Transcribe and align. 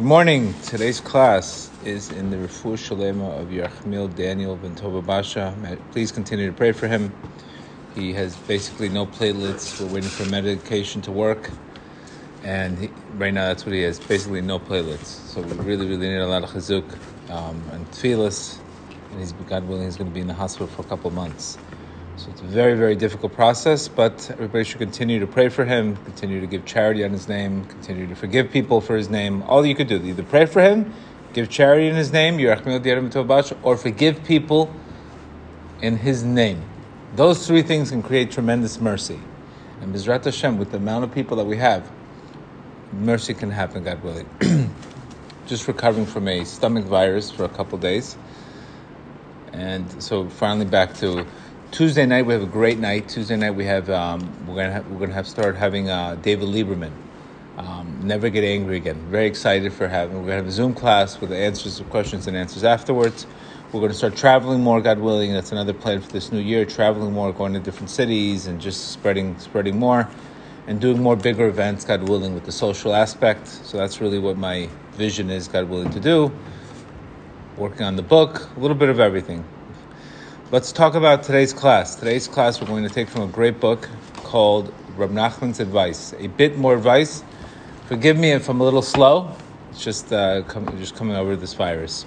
Good 0.00 0.06
morning. 0.06 0.54
Today's 0.62 0.98
class 0.98 1.70
is 1.84 2.10
in 2.10 2.30
the 2.30 2.38
Refuah 2.38 2.78
Shalema 2.78 3.38
of 3.38 3.48
Yerachmiel 3.48 4.16
Daniel 4.16 4.56
Ben 4.56 4.74
Basha. 5.02 5.54
Please 5.92 6.10
continue 6.10 6.50
to 6.50 6.56
pray 6.56 6.72
for 6.72 6.88
him. 6.88 7.12
He 7.94 8.14
has 8.14 8.34
basically 8.34 8.88
no 8.88 9.04
platelets. 9.04 9.78
We're 9.78 9.92
waiting 9.92 10.08
for 10.08 10.24
medication 10.30 11.02
to 11.02 11.12
work. 11.12 11.50
And 12.42 12.78
he, 12.78 12.90
right 13.18 13.34
now, 13.34 13.48
that's 13.48 13.66
what 13.66 13.74
he 13.74 13.82
has 13.82 14.00
basically 14.00 14.40
no 14.40 14.58
platelets. 14.58 15.04
So 15.04 15.42
we 15.42 15.52
really, 15.58 15.86
really 15.86 16.08
need 16.08 16.16
a 16.16 16.26
lot 16.26 16.44
of 16.44 16.48
chizuk 16.48 16.90
um, 17.28 17.62
and 17.70 17.86
tefillas. 17.90 18.58
And 19.10 19.20
he's, 19.20 19.32
God 19.32 19.68
willing, 19.68 19.84
he's 19.84 19.98
going 19.98 20.08
to 20.08 20.14
be 20.14 20.22
in 20.22 20.28
the 20.28 20.32
hospital 20.32 20.66
for 20.66 20.80
a 20.80 20.86
couple 20.86 21.10
months. 21.10 21.58
So 22.20 22.30
it's 22.30 22.42
a 22.42 22.44
very, 22.44 22.74
very 22.74 22.96
difficult 22.96 23.32
process, 23.32 23.88
but 23.88 24.30
everybody 24.30 24.62
should 24.62 24.78
continue 24.78 25.20
to 25.20 25.26
pray 25.26 25.48
for 25.48 25.64
him, 25.64 25.96
continue 26.04 26.38
to 26.42 26.46
give 26.46 26.66
charity 26.66 27.02
on 27.02 27.12
his 27.12 27.28
name, 27.28 27.64
continue 27.64 28.06
to 28.08 28.14
forgive 28.14 28.50
people 28.50 28.82
for 28.82 28.94
his 28.94 29.08
name. 29.08 29.42
All 29.44 29.64
you 29.64 29.74
could 29.74 29.86
do, 29.86 29.96
either 30.04 30.22
pray 30.22 30.44
for 30.44 30.60
him, 30.60 30.92
give 31.32 31.48
charity 31.48 31.88
in 31.88 31.94
his 31.94 32.12
name, 32.12 32.38
or 33.62 33.76
forgive 33.78 34.24
people 34.24 34.70
in 35.80 35.96
his 35.96 36.22
name. 36.22 36.62
Those 37.16 37.46
three 37.46 37.62
things 37.62 37.88
can 37.88 38.02
create 38.02 38.30
tremendous 38.30 38.82
mercy. 38.82 39.18
And 39.80 39.94
Bizrat 39.94 40.22
Hashem, 40.22 40.58
with 40.58 40.72
the 40.72 40.76
amount 40.76 41.04
of 41.04 41.14
people 41.14 41.38
that 41.38 41.46
we 41.46 41.56
have, 41.56 41.90
mercy 42.92 43.32
can 43.32 43.50
happen, 43.50 43.82
God 43.82 44.02
willing. 44.02 44.28
Just 45.46 45.66
recovering 45.66 46.04
from 46.04 46.28
a 46.28 46.44
stomach 46.44 46.84
virus 46.84 47.30
for 47.30 47.44
a 47.44 47.48
couple 47.48 47.78
days. 47.78 48.18
And 49.54 50.02
so 50.02 50.28
finally 50.28 50.66
back 50.66 50.94
to 50.96 51.26
Tuesday 51.70 52.04
night 52.04 52.26
we 52.26 52.32
have 52.32 52.42
a 52.42 52.46
great 52.46 52.78
night. 52.78 53.08
Tuesday 53.08 53.36
night 53.36 53.52
we 53.52 53.64
have 53.64 53.88
um, 53.90 54.20
we're 54.44 54.56
gonna 54.56 54.72
have, 54.72 54.90
we're 54.90 54.98
gonna 54.98 55.14
have 55.14 55.28
start 55.28 55.54
having 55.54 55.88
uh, 55.88 56.16
David 56.16 56.48
Lieberman. 56.48 56.90
Um, 57.58 58.00
Never 58.02 58.28
get 58.28 58.42
angry 58.42 58.76
again. 58.76 58.96
Very 59.08 59.26
excited 59.26 59.72
for 59.72 59.86
having. 59.86 60.16
We're 60.16 60.22
gonna 60.22 60.36
have 60.36 60.48
a 60.48 60.50
Zoom 60.50 60.74
class 60.74 61.20
with 61.20 61.30
answers 61.30 61.78
to 61.78 61.84
questions 61.84 62.26
and 62.26 62.36
answers 62.36 62.64
afterwards. 62.64 63.24
We're 63.72 63.82
gonna 63.82 63.94
start 63.94 64.16
traveling 64.16 64.64
more, 64.64 64.80
God 64.80 64.98
willing. 64.98 65.32
That's 65.32 65.52
another 65.52 65.72
plan 65.72 66.00
for 66.00 66.10
this 66.10 66.32
new 66.32 66.40
year. 66.40 66.64
Traveling 66.64 67.12
more, 67.12 67.32
going 67.32 67.52
to 67.52 67.60
different 67.60 67.90
cities, 67.90 68.48
and 68.48 68.60
just 68.60 68.90
spreading 68.90 69.38
spreading 69.38 69.78
more, 69.78 70.08
and 70.66 70.80
doing 70.80 71.00
more 71.00 71.14
bigger 71.14 71.46
events, 71.46 71.84
God 71.84 72.08
willing, 72.08 72.34
with 72.34 72.46
the 72.46 72.52
social 72.52 72.94
aspect. 72.96 73.46
So 73.46 73.78
that's 73.78 74.00
really 74.00 74.18
what 74.18 74.36
my 74.36 74.68
vision 74.94 75.30
is, 75.30 75.46
God 75.46 75.68
willing, 75.68 75.90
to 75.90 76.00
do. 76.00 76.32
Working 77.56 77.86
on 77.86 77.94
the 77.94 78.02
book, 78.02 78.48
a 78.56 78.60
little 78.60 78.76
bit 78.76 78.88
of 78.88 78.98
everything. 78.98 79.44
Let's 80.52 80.72
talk 80.72 80.96
about 80.96 81.22
today's 81.22 81.52
class. 81.52 81.94
Today's 81.94 82.26
class 82.26 82.60
we're 82.60 82.66
going 82.66 82.82
to 82.82 82.92
take 82.92 83.08
from 83.08 83.22
a 83.22 83.28
great 83.28 83.60
book 83.60 83.88
called 84.14 84.74
Rab 84.96 85.12
Nachman's 85.12 85.60
Advice. 85.60 86.12
A 86.18 86.26
bit 86.26 86.58
more 86.58 86.74
advice. 86.74 87.22
Forgive 87.86 88.18
me 88.18 88.32
if 88.32 88.48
I'm 88.48 88.60
a 88.60 88.64
little 88.64 88.82
slow. 88.82 89.32
It's 89.70 89.84
just 89.84 90.12
uh, 90.12 90.42
come, 90.48 90.66
just 90.76 90.96
coming 90.96 91.14
over 91.14 91.36
this 91.36 91.54
virus. 91.54 92.04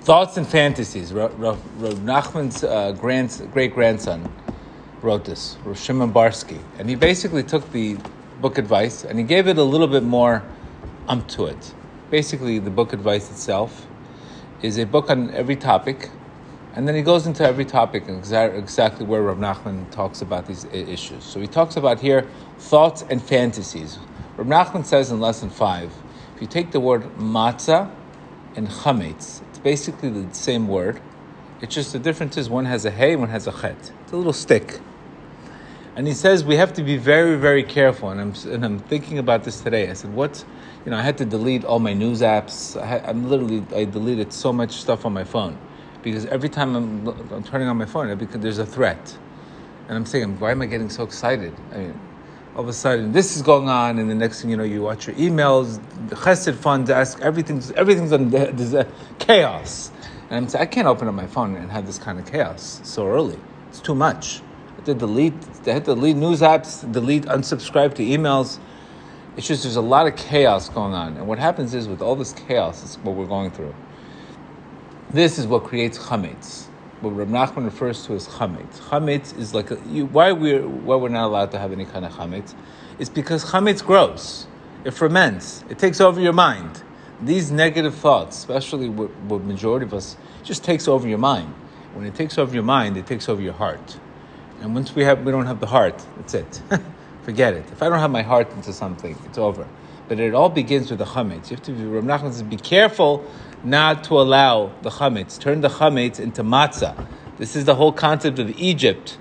Thoughts 0.00 0.38
and 0.38 0.48
fantasies. 0.48 1.12
Rab, 1.12 1.32
Nachman's 1.38 2.64
uh, 2.64 2.92
grand, 2.92 3.46
great 3.52 3.74
grandson 3.74 4.32
wrote 5.02 5.26
this, 5.26 5.58
Rav 5.66 5.78
Shimon 5.78 6.14
Barsky, 6.14 6.62
and 6.78 6.88
he 6.88 6.94
basically 6.94 7.42
took 7.42 7.70
the 7.72 7.98
book 8.40 8.56
advice 8.56 9.04
and 9.04 9.18
he 9.18 9.24
gave 9.26 9.48
it 9.48 9.58
a 9.58 9.62
little 9.62 9.86
bit 9.86 10.02
more 10.02 10.42
umph 11.08 11.26
to 11.26 11.44
it. 11.44 11.74
Basically, 12.08 12.58
the 12.58 12.70
book 12.70 12.94
advice 12.94 13.30
itself 13.30 13.86
is 14.62 14.78
a 14.78 14.86
book 14.86 15.10
on 15.10 15.30
every 15.32 15.56
topic 15.56 16.08
and 16.74 16.88
then 16.88 16.94
he 16.94 17.02
goes 17.02 17.26
into 17.26 17.44
every 17.44 17.66
topic 17.66 18.08
and 18.08 18.16
exactly 18.16 19.04
where 19.04 19.20
Rav 19.20 19.36
Nachman 19.36 19.90
talks 19.90 20.22
about 20.22 20.46
these 20.46 20.64
issues. 20.72 21.22
So 21.22 21.38
he 21.38 21.46
talks 21.46 21.76
about 21.76 22.00
here 22.00 22.26
thoughts 22.58 23.04
and 23.10 23.22
fantasies. 23.22 23.98
Rav 24.38 24.46
Nachman 24.46 24.86
says 24.86 25.10
in 25.10 25.20
lesson 25.20 25.50
five, 25.50 25.92
if 26.34 26.40
you 26.40 26.46
take 26.46 26.70
the 26.70 26.80
word 26.80 27.02
matzah 27.18 27.90
and 28.56 28.68
chametz, 28.68 29.42
it's 29.42 29.58
basically 29.58 30.08
the 30.08 30.34
same 30.34 30.66
word. 30.66 31.00
It's 31.60 31.74
just 31.74 31.92
the 31.92 31.98
difference 31.98 32.38
is 32.38 32.48
one 32.48 32.64
has 32.64 32.86
a 32.86 32.90
hay, 32.90 33.16
one 33.16 33.28
has 33.28 33.46
a 33.46 33.52
chet. 33.52 33.92
It's 34.04 34.12
a 34.12 34.16
little 34.16 34.32
stick. 34.32 34.80
And 35.94 36.06
he 36.06 36.14
says 36.14 36.42
we 36.42 36.56
have 36.56 36.72
to 36.72 36.82
be 36.82 36.96
very, 36.96 37.36
very 37.36 37.62
careful. 37.62 38.08
And 38.08 38.18
I'm, 38.18 38.34
and 38.50 38.64
I'm 38.64 38.78
thinking 38.78 39.18
about 39.18 39.44
this 39.44 39.60
today. 39.60 39.90
I 39.90 39.92
said, 39.92 40.14
what? 40.14 40.42
You 40.86 40.90
know, 40.90 40.96
I 40.96 41.02
had 41.02 41.18
to 41.18 41.26
delete 41.26 41.66
all 41.66 41.80
my 41.80 41.92
news 41.92 42.22
apps. 42.22 42.80
I 42.82 43.10
am 43.10 43.28
literally, 43.28 43.62
I 43.76 43.84
deleted 43.84 44.32
so 44.32 44.54
much 44.54 44.72
stuff 44.72 45.04
on 45.04 45.12
my 45.12 45.24
phone 45.24 45.58
because 46.02 46.26
every 46.26 46.48
time 46.48 46.74
I'm, 46.74 47.08
I'm 47.32 47.44
turning 47.44 47.68
on 47.68 47.76
my 47.76 47.86
phone, 47.86 48.16
because 48.18 48.40
there's 48.40 48.58
a 48.58 48.66
threat, 48.66 49.16
and 49.88 49.96
I'm 49.96 50.06
saying, 50.06 50.38
why 50.38 50.50
am 50.50 50.62
I 50.62 50.66
getting 50.66 50.90
so 50.90 51.04
excited? 51.04 51.54
I 51.72 51.78
mean, 51.78 52.00
all 52.54 52.62
of 52.62 52.68
a 52.68 52.72
sudden 52.72 53.12
this 53.12 53.36
is 53.36 53.42
going 53.42 53.68
on, 53.68 53.98
and 53.98 54.10
the 54.10 54.14
next 54.14 54.42
thing 54.42 54.50
you 54.50 54.56
know, 54.56 54.64
you 54.64 54.82
watch 54.82 55.06
your 55.06 55.16
emails, 55.16 55.80
the 56.08 56.16
chesed 56.16 56.54
Fund 56.56 56.90
ask 56.90 57.20
everything's 57.20 57.70
everything's 57.72 58.12
on 58.12 58.30
chaos, 59.18 59.90
and 60.28 60.36
I'm 60.38 60.48
saying 60.48 60.62
I 60.62 60.66
can't 60.66 60.86
open 60.86 61.08
up 61.08 61.14
my 61.14 61.26
phone 61.26 61.56
and 61.56 61.70
have 61.70 61.86
this 61.86 61.98
kind 61.98 62.18
of 62.18 62.30
chaos 62.30 62.80
so 62.82 63.06
early. 63.06 63.38
It's 63.68 63.80
too 63.80 63.94
much. 63.94 64.42
I 64.78 64.92
delete. 64.92 65.34
I 65.66 65.70
had 65.70 65.84
to 65.84 65.94
delete 65.94 66.16
news 66.16 66.40
apps, 66.40 66.90
delete, 66.90 67.24
unsubscribe 67.24 67.94
to 67.94 68.02
emails. 68.02 68.58
It's 69.36 69.46
just 69.46 69.62
there's 69.62 69.76
a 69.76 69.80
lot 69.80 70.06
of 70.06 70.16
chaos 70.16 70.68
going 70.68 70.92
on, 70.92 71.16
and 71.16 71.26
what 71.26 71.38
happens 71.38 71.72
is 71.72 71.88
with 71.88 72.02
all 72.02 72.16
this 72.16 72.32
chaos, 72.32 72.82
it's 72.82 72.96
what 72.96 73.14
we're 73.14 73.26
going 73.26 73.50
through 73.50 73.74
this 75.12 75.38
is 75.38 75.46
what 75.46 75.64
creates 75.64 75.98
chametz. 75.98 76.66
What 77.02 77.10
Rab 77.10 77.28
Nachman 77.28 77.64
refers 77.64 78.06
to 78.06 78.14
as 78.14 78.28
chametz. 78.28 78.78
Chametz 78.78 79.36
is 79.38 79.52
like 79.52 79.70
a, 79.70 79.78
you, 79.86 80.06
why 80.06 80.32
we're 80.32 80.66
why 80.66 80.96
we're 80.96 81.10
not 81.10 81.26
allowed 81.26 81.50
to 81.50 81.58
have 81.58 81.72
any 81.72 81.84
kind 81.84 82.04
of 82.04 82.12
chametz. 82.12 82.54
Is 82.98 83.10
because 83.10 83.44
chametz 83.44 83.84
grows, 83.84 84.46
it 84.84 84.92
ferments, 84.92 85.64
it 85.68 85.78
takes 85.78 86.00
over 86.00 86.20
your 86.20 86.32
mind. 86.32 86.82
These 87.20 87.50
negative 87.50 87.94
thoughts, 87.94 88.38
especially 88.38 88.88
what, 88.88 89.14
what 89.28 89.44
majority 89.44 89.84
of 89.84 89.94
us, 89.94 90.16
just 90.42 90.64
takes 90.64 90.88
over 90.88 91.06
your 91.06 91.18
mind. 91.18 91.52
When 91.94 92.06
it 92.06 92.14
takes 92.14 92.38
over 92.38 92.54
your 92.54 92.64
mind, 92.64 92.96
it 92.96 93.06
takes 93.06 93.28
over 93.28 93.42
your 93.42 93.52
heart. 93.52 93.98
And 94.60 94.74
once 94.74 94.94
we 94.94 95.04
have 95.04 95.24
we 95.24 95.30
don't 95.30 95.46
have 95.46 95.60
the 95.60 95.66
heart, 95.66 96.02
that's 96.16 96.34
it. 96.34 96.62
Forget 97.22 97.52
it. 97.54 97.66
If 97.70 97.82
I 97.82 97.90
don't 97.90 97.98
have 97.98 98.10
my 98.10 98.22
heart 98.22 98.50
into 98.52 98.72
something, 98.72 99.16
it's 99.26 99.38
over. 99.38 99.68
But 100.08 100.20
it 100.20 100.34
all 100.34 100.48
begins 100.48 100.90
with 100.90 101.00
the 101.00 101.04
chametz. 101.04 101.50
You 101.50 101.56
have 101.56 101.64
to 101.66 101.72
be, 101.72 101.84
Rab 101.84 102.04
Nachman 102.04 102.32
says, 102.32 102.42
be 102.42 102.56
careful 102.56 103.24
not 103.64 104.04
to 104.04 104.20
allow 104.20 104.72
the 104.82 104.90
chametz, 104.90 105.38
turn 105.38 105.60
the 105.60 105.68
chametz 105.68 106.18
into 106.18 106.42
matzah. 106.42 107.06
This 107.38 107.56
is 107.56 107.64
the 107.64 107.74
whole 107.74 107.92
concept 107.92 108.38
of 108.38 108.50
Egypt. 108.58 109.18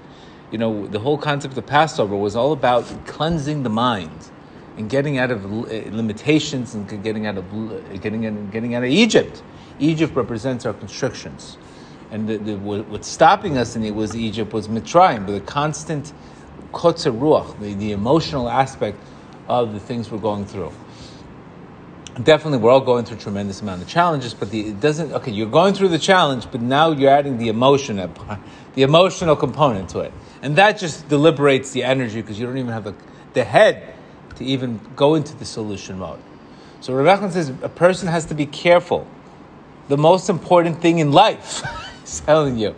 You 0.51 0.57
know, 0.57 0.87
the 0.87 0.99
whole 0.99 1.17
concept 1.17 1.57
of 1.57 1.65
Passover 1.65 2.15
was 2.15 2.35
all 2.35 2.51
about 2.51 2.83
cleansing 3.05 3.63
the 3.63 3.69
mind 3.69 4.31
and 4.77 4.89
getting 4.89 5.17
out 5.17 5.31
of 5.31 5.45
eh, 5.71 5.83
limitations 5.91 6.73
and 6.73 6.87
getting 7.03 7.25
out 7.25 7.37
of 7.37 7.45
eh, 7.93 7.97
getting 7.97 8.25
out, 8.25 8.51
getting 8.51 8.75
out 8.75 8.83
of 8.83 8.89
Egypt. 8.89 9.43
Egypt 9.79 10.15
represents 10.15 10.65
our 10.65 10.73
constrictions, 10.73 11.57
and 12.11 12.27
the, 12.27 12.37
the, 12.37 12.55
what's 12.57 13.07
stopping 13.07 13.57
us 13.57 13.75
in 13.75 13.83
it 13.83 13.95
was 13.95 14.15
Egypt 14.15 14.53
was 14.53 14.67
Mitzrayim, 14.67 15.25
but 15.25 15.31
the 15.31 15.41
constant 15.41 16.13
kotzer 16.71 17.17
ruach, 17.17 17.59
the, 17.59 17.73
the 17.75 17.91
emotional 17.91 18.49
aspect 18.49 18.97
of 19.47 19.73
the 19.73 19.79
things 19.79 20.11
we're 20.11 20.19
going 20.19 20.45
through 20.45 20.71
definitely 22.15 22.59
we're 22.59 22.71
all 22.71 22.81
going 22.81 23.05
through 23.05 23.17
a 23.17 23.19
tremendous 23.19 23.61
amount 23.61 23.81
of 23.81 23.87
challenges, 23.87 24.33
but 24.33 24.51
the, 24.51 24.69
it 24.69 24.79
doesn't. 24.79 25.11
Okay, 25.13 25.31
you're 25.31 25.49
going 25.49 25.73
through 25.73 25.89
the 25.89 25.99
challenge, 25.99 26.47
but 26.51 26.61
now 26.61 26.91
you're 26.91 27.09
adding 27.09 27.37
the 27.37 27.47
emotion, 27.47 27.95
the 28.75 28.81
emotional 28.81 29.35
component 29.35 29.89
to 29.89 29.99
it, 29.99 30.13
and 30.41 30.55
that 30.57 30.77
just 30.77 31.07
deliberates 31.07 31.71
the 31.71 31.83
energy 31.83 32.21
because 32.21 32.39
you 32.39 32.45
don't 32.45 32.57
even 32.57 32.71
have 32.71 32.83
the, 32.83 32.95
the 33.33 33.43
head 33.43 33.95
to 34.35 34.43
even 34.43 34.79
go 34.95 35.15
into 35.15 35.35
the 35.35 35.45
solution 35.45 35.99
mode. 35.99 36.19
So 36.81 36.93
Rebecca 36.93 37.31
says 37.31 37.49
a 37.61 37.69
person 37.69 38.07
has 38.07 38.25
to 38.25 38.33
be 38.33 38.45
careful. 38.45 39.07
The 39.87 39.97
most 39.97 40.29
important 40.29 40.81
thing 40.81 40.99
in 40.99 41.11
life, 41.11 41.63
he's 42.01 42.21
telling 42.21 42.57
you, 42.57 42.75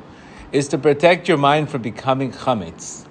is 0.52 0.68
to 0.70 0.78
protect 0.78 1.28
your 1.28 1.38
mind 1.38 1.70
from 1.70 1.82
becoming 1.82 2.32
chametz. 2.32 3.06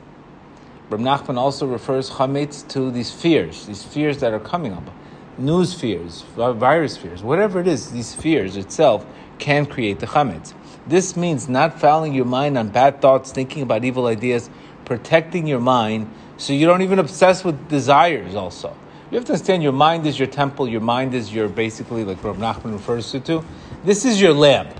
Rab 0.90 1.00
Nachman 1.00 1.38
also 1.38 1.66
refers 1.66 2.10
chametz 2.10 2.66
to 2.68 2.90
these 2.90 3.10
fears, 3.10 3.66
these 3.66 3.82
fears 3.82 4.18
that 4.18 4.32
are 4.32 4.40
coming 4.40 4.72
up 4.72 4.90
news 5.38 5.74
fears, 5.74 6.22
virus 6.36 6.96
fears, 6.96 7.22
whatever 7.22 7.60
it 7.60 7.66
is, 7.66 7.90
these 7.90 8.14
fears 8.14 8.56
itself 8.56 9.06
can 9.38 9.66
create 9.66 9.98
the 9.98 10.06
chametz. 10.06 10.54
This 10.86 11.16
means 11.16 11.48
not 11.48 11.80
fouling 11.80 12.14
your 12.14 12.24
mind 12.24 12.58
on 12.58 12.68
bad 12.68 13.00
thoughts, 13.00 13.32
thinking 13.32 13.62
about 13.62 13.84
evil 13.84 14.06
ideas, 14.06 14.50
protecting 14.84 15.46
your 15.46 15.60
mind 15.60 16.12
so 16.36 16.52
you 16.52 16.66
don't 16.66 16.82
even 16.82 16.98
obsess 16.98 17.44
with 17.44 17.68
desires 17.68 18.34
also. 18.34 18.76
You 19.10 19.16
have 19.16 19.26
to 19.26 19.32
understand 19.32 19.62
your 19.62 19.72
mind 19.72 20.06
is 20.06 20.18
your 20.18 20.28
temple, 20.28 20.68
your 20.68 20.80
mind 20.80 21.14
is 21.14 21.32
your 21.32 21.48
basically, 21.48 22.04
like 22.04 22.22
Rav 22.24 22.38
Nachman 22.38 22.72
refers 22.72 23.10
to, 23.12 23.20
to. 23.20 23.44
This 23.84 24.04
is 24.04 24.20
your 24.20 24.32
lamp. 24.32 24.74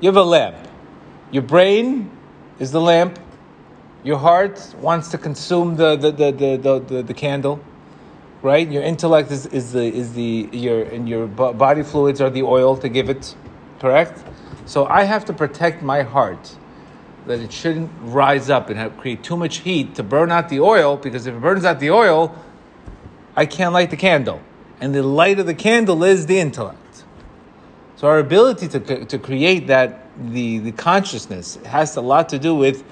You 0.00 0.08
have 0.08 0.16
a 0.16 0.22
lamp. 0.22 0.56
Your 1.30 1.42
brain 1.42 2.10
is 2.58 2.72
the 2.72 2.80
lamp. 2.80 3.18
Your 4.02 4.18
heart 4.18 4.74
wants 4.80 5.10
to 5.10 5.18
consume 5.18 5.76
the, 5.76 5.96
the, 5.96 6.10
the, 6.10 6.32
the, 6.32 6.56
the, 6.56 6.78
the, 6.80 7.02
the 7.02 7.14
candle 7.14 7.60
right? 8.44 8.70
Your 8.70 8.82
intellect 8.82 9.30
is, 9.32 9.46
is 9.46 9.72
the 9.72 9.86
is 9.86 10.12
the 10.12 10.48
your 10.52 10.82
and 10.82 11.08
your 11.08 11.26
body 11.26 11.82
fluids 11.82 12.20
are 12.20 12.30
the 12.30 12.42
oil 12.42 12.76
to 12.76 12.88
give 12.88 13.08
it, 13.08 13.34
correct? 13.80 14.22
So 14.66 14.86
I 14.86 15.04
have 15.04 15.24
to 15.24 15.32
protect 15.32 15.82
my 15.82 16.02
heart 16.02 16.56
that 17.26 17.40
it 17.40 17.50
shouldn't 17.52 17.90
rise 18.00 18.50
up 18.50 18.68
and 18.68 18.78
have, 18.78 18.96
create 18.98 19.22
too 19.22 19.36
much 19.36 19.58
heat 19.58 19.94
to 19.94 20.02
burn 20.02 20.30
out 20.30 20.50
the 20.50 20.60
oil 20.60 20.98
because 20.98 21.26
if 21.26 21.34
it 21.34 21.40
burns 21.40 21.64
out 21.64 21.80
the 21.80 21.90
oil, 21.90 22.36
I 23.34 23.46
can't 23.46 23.72
light 23.72 23.90
the 23.90 23.96
candle. 23.96 24.40
and 24.80 24.94
the 24.94 25.02
light 25.02 25.38
of 25.38 25.46
the 25.46 25.54
candle 25.54 26.04
is 26.04 26.26
the 26.26 26.38
intellect. 26.38 27.04
So 27.96 28.08
our 28.08 28.18
ability 28.18 28.68
to, 28.68 29.04
to 29.06 29.18
create 29.18 29.68
that 29.68 30.08
the, 30.18 30.58
the 30.58 30.72
consciousness 30.72 31.56
has 31.64 31.96
a 31.96 32.02
lot 32.02 32.28
to 32.30 32.38
do 32.38 32.54
with 32.54 32.84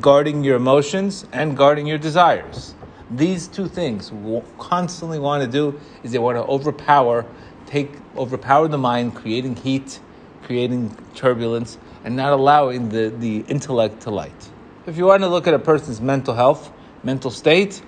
guarding 0.00 0.42
your 0.42 0.56
emotions 0.56 1.24
and 1.32 1.56
guarding 1.56 1.86
your 1.86 1.98
desires. 1.98 2.74
These 3.10 3.48
two 3.48 3.68
things 3.68 4.12
constantly 4.58 5.18
want 5.18 5.42
to 5.42 5.50
do 5.50 5.80
is 6.02 6.12
they 6.12 6.18
want 6.18 6.36
to 6.36 6.42
overpower, 6.42 7.24
take 7.66 7.92
overpower 8.16 8.68
the 8.68 8.78
mind, 8.78 9.14
creating 9.14 9.56
heat, 9.56 10.00
creating 10.42 10.94
turbulence, 11.14 11.78
and 12.04 12.16
not 12.16 12.32
allowing 12.32 12.90
the, 12.90 13.08
the 13.08 13.44
intellect 13.48 14.02
to 14.02 14.10
light. 14.10 14.50
If 14.86 14.96
you 14.98 15.06
want 15.06 15.22
to 15.22 15.28
look 15.28 15.46
at 15.46 15.54
a 15.54 15.58
person's 15.58 16.00
mental 16.00 16.34
health, 16.34 16.70
mental 17.02 17.30
state, 17.30 17.82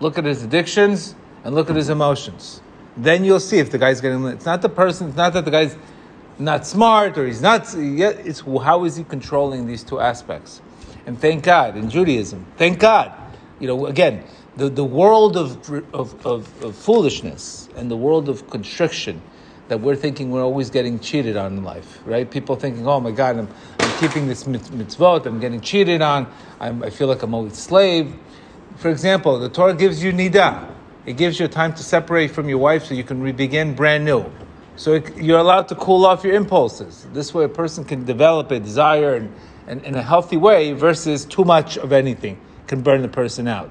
look 0.00 0.16
at 0.16 0.24
his 0.24 0.42
addictions 0.42 1.14
and 1.44 1.54
look 1.54 1.68
at 1.68 1.76
his 1.76 1.90
emotions. 1.90 2.62
Then 2.96 3.24
you'll 3.24 3.40
see 3.40 3.58
if 3.58 3.70
the 3.70 3.78
guy's 3.78 4.00
getting. 4.00 4.24
It's 4.26 4.46
not 4.46 4.62
the 4.62 4.68
person. 4.68 5.08
It's 5.08 5.16
not 5.16 5.32
that 5.34 5.44
the 5.44 5.50
guy's 5.50 5.76
not 6.38 6.66
smart 6.66 7.16
or 7.18 7.26
he's 7.26 7.42
not. 7.42 7.74
It's 7.74 8.40
how 8.40 8.84
is 8.84 8.96
he 8.96 9.04
controlling 9.04 9.66
these 9.66 9.84
two 9.84 10.00
aspects. 10.00 10.62
And 11.06 11.18
thank 11.18 11.44
God 11.44 11.76
in 11.76 11.88
Judaism, 11.88 12.44
thank 12.56 12.78
God 12.78 13.27
you 13.60 13.66
know, 13.66 13.86
again, 13.86 14.24
the, 14.56 14.68
the 14.68 14.84
world 14.84 15.36
of, 15.36 15.70
of, 15.94 16.26
of, 16.26 16.64
of, 16.64 16.76
foolishness 16.76 17.68
and 17.76 17.90
the 17.90 17.96
world 17.96 18.28
of 18.28 18.48
constriction 18.50 19.22
that 19.68 19.80
we're 19.80 19.96
thinking 19.96 20.30
we're 20.30 20.42
always 20.42 20.70
getting 20.70 20.98
cheated 20.98 21.36
on 21.36 21.58
in 21.58 21.64
life, 21.64 22.00
right? 22.04 22.30
People 22.30 22.56
thinking, 22.56 22.86
oh 22.86 23.00
my 23.00 23.10
God, 23.10 23.38
I'm, 23.38 23.48
I'm 23.78 23.98
keeping 24.00 24.26
this 24.26 24.44
mitzvot, 24.44 25.26
I'm 25.26 25.40
getting 25.40 25.60
cheated 25.60 26.02
on, 26.02 26.32
I'm, 26.58 26.82
I 26.82 26.90
feel 26.90 27.06
like 27.06 27.22
I'm 27.22 27.34
always 27.34 27.56
slave. 27.56 28.14
For 28.76 28.90
example, 28.90 29.38
the 29.38 29.48
Torah 29.48 29.74
gives 29.74 30.02
you 30.02 30.12
nidah. 30.12 30.74
It 31.04 31.16
gives 31.16 31.40
you 31.40 31.48
time 31.48 31.74
to 31.74 31.82
separate 31.82 32.30
from 32.30 32.48
your 32.48 32.58
wife 32.58 32.86
so 32.86 32.94
you 32.94 33.04
can 33.04 33.32
begin 33.32 33.74
brand 33.74 34.04
new. 34.04 34.30
So 34.76 34.94
it, 34.94 35.16
you're 35.16 35.38
allowed 35.38 35.68
to 35.68 35.74
cool 35.74 36.06
off 36.06 36.22
your 36.22 36.34
impulses. 36.34 37.06
This 37.12 37.34
way, 37.34 37.44
a 37.44 37.48
person 37.48 37.84
can 37.84 38.04
develop 38.04 38.50
a 38.50 38.60
desire 38.60 39.14
and, 39.14 39.32
and, 39.66 39.82
in 39.84 39.94
a 39.94 40.02
healthy 40.02 40.36
way 40.36 40.72
versus 40.72 41.24
too 41.24 41.44
much 41.44 41.76
of 41.78 41.92
anything 41.92 42.38
can 42.68 42.82
burn 42.82 43.02
the 43.02 43.08
person 43.08 43.48
out. 43.48 43.70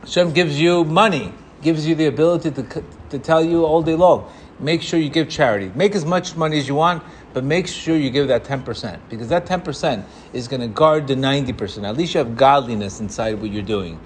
Hashem 0.00 0.32
gives 0.32 0.60
you 0.60 0.84
money, 0.84 1.32
gives 1.62 1.86
you 1.86 1.94
the 1.94 2.06
ability 2.06 2.50
to, 2.52 2.84
to 3.10 3.18
tell 3.18 3.44
you 3.44 3.64
all 3.64 3.82
day 3.82 3.94
long. 3.94 4.30
Make 4.58 4.80
sure 4.80 4.98
you 4.98 5.10
give 5.10 5.28
charity. 5.28 5.70
Make 5.74 5.94
as 5.94 6.04
much 6.04 6.34
money 6.34 6.58
as 6.58 6.66
you 6.66 6.74
want, 6.74 7.02
but 7.34 7.44
make 7.44 7.66
sure 7.66 7.96
you 7.96 8.08
give 8.08 8.28
that 8.28 8.44
10%, 8.44 8.98
because 9.10 9.28
that 9.28 9.44
10% 9.44 10.04
is 10.32 10.48
going 10.48 10.62
to 10.62 10.68
guard 10.68 11.06
the 11.06 11.14
90%. 11.14 11.86
At 11.86 11.96
least 11.96 12.14
you 12.14 12.18
have 12.18 12.36
godliness 12.36 13.00
inside 13.00 13.34
what 13.34 13.50
you're 13.50 13.62
doing. 13.62 14.00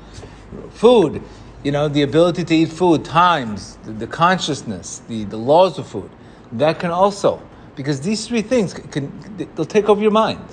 Food, 0.71 1.23
you 1.63 1.71
know, 1.71 1.87
the 1.87 2.03
ability 2.03 2.45
to 2.45 2.55
eat 2.55 2.71
food, 2.71 3.05
times, 3.05 3.77
the, 3.85 3.93
the 3.93 4.07
consciousness, 4.09 5.03
the, 5.07 5.25
the 5.25 5.37
laws 5.37 5.79
of 5.79 5.87
food, 5.87 6.11
that 6.53 6.81
can 6.81 6.91
also, 6.91 7.41
because 7.77 8.01
these 8.01 8.27
three 8.27 8.43
things 8.43 8.75
can, 8.75 9.13
they'll 9.55 9.65
take 9.65 9.89
over 9.89 10.01
your 10.01 10.11
mind. 10.11 10.45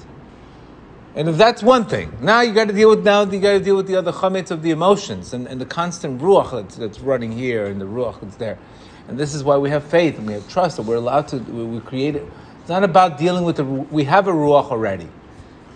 And 1.18 1.28
if 1.28 1.36
that's 1.36 1.64
one 1.64 1.86
thing, 1.86 2.16
now 2.22 2.42
you 2.42 2.54
got 2.54 2.68
to 2.68 2.74
deal 2.74 2.92
with 2.92 3.04
now 3.04 3.24
you 3.24 3.40
got 3.40 3.54
to 3.54 3.60
deal 3.60 3.76
with 3.76 3.88
the 3.88 3.96
other 3.96 4.12
chametz 4.12 4.52
of 4.52 4.62
the 4.62 4.70
emotions 4.70 5.34
and, 5.34 5.48
and 5.48 5.60
the 5.60 5.66
constant 5.66 6.22
ruach 6.22 6.52
that's, 6.52 6.76
that's 6.76 7.00
running 7.00 7.32
here 7.32 7.66
and 7.66 7.82
the 7.82 7.86
ruach 7.86 8.22
that's 8.22 8.36
there. 8.36 8.60
And 9.08 9.18
this 9.18 9.34
is 9.34 9.44
why 9.44 9.58
we 9.58 9.72
have 9.72 9.84
faith 9.84 10.20
and 10.20 10.28
we 10.28 10.34
have 10.34 10.48
trust 10.48 10.78
that 10.78 10.84
we're 10.84 10.98
allowed 10.98 11.28
to 11.30 11.38
we, 11.38 11.64
we 11.64 11.80
create 11.80 12.16
it. 12.16 12.24
It's 12.60 12.70
not 12.70 12.84
about 12.84 13.18
dealing 13.18 13.46
with 13.46 13.56
the 13.56 13.66
we 13.66 14.04
have 14.04 14.28
a 14.28 14.32
ruach 14.32 14.70
already. 14.70 15.08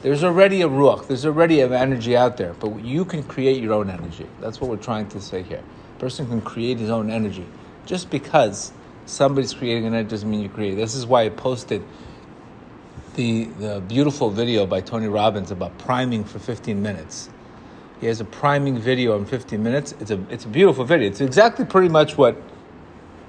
There's 0.04 0.24
already 0.24 0.62
a 0.62 0.70
ruach. 0.70 1.08
There's 1.08 1.26
already 1.26 1.62
an 1.62 1.74
energy 1.74 2.16
out 2.16 2.38
there, 2.38 2.54
but 2.54 2.86
you 2.86 3.04
can 3.04 3.24
create 3.24 3.64
your 3.64 3.74
own 3.74 3.90
energy. 3.90 4.28
That's 4.42 4.62
what 4.62 4.70
we're 4.70 4.78
trying 4.78 5.10
to 5.10 5.20
say 5.20 5.42
here. 5.42 5.64
A 5.96 6.00
person 6.00 6.28
can 6.28 6.42
create 6.42 6.78
his 6.78 6.92
own 6.92 7.10
energy. 7.10 7.48
Just 7.88 8.12
because 8.12 8.74
somebody's 9.08 9.56
creating 9.56 9.88
an 9.88 9.96
energy 9.96 10.10
doesn't 10.12 10.30
mean 10.30 10.42
you 10.42 10.50
create. 10.50 10.76
This 10.76 10.94
is 10.94 11.08
why 11.08 11.24
I 11.24 11.30
posted 11.30 11.82
the, 13.16 13.46
the 13.60 13.82
beautiful 13.88 14.30
video 14.30 14.66
by 14.66 14.82
Tony 14.82 15.08
Robbins 15.08 15.52
about 15.52 15.78
priming 15.78 16.24
for 16.24 16.40
15 16.40 16.82
minutes. 16.82 17.30
He 18.00 18.08
has 18.08 18.20
a 18.20 18.26
priming 18.26 18.80
video 18.80 19.18
in 19.18 19.26
15 19.26 19.62
minutes. 19.62 19.94
It's 20.00 20.12
a, 20.12 20.24
it's 20.30 20.46
a 20.46 20.48
beautiful 20.48 20.86
video. 20.86 21.08
It's 21.08 21.22
exactly 21.22 21.66
pretty 21.66 21.90
much 21.90 22.18
what 22.18 22.42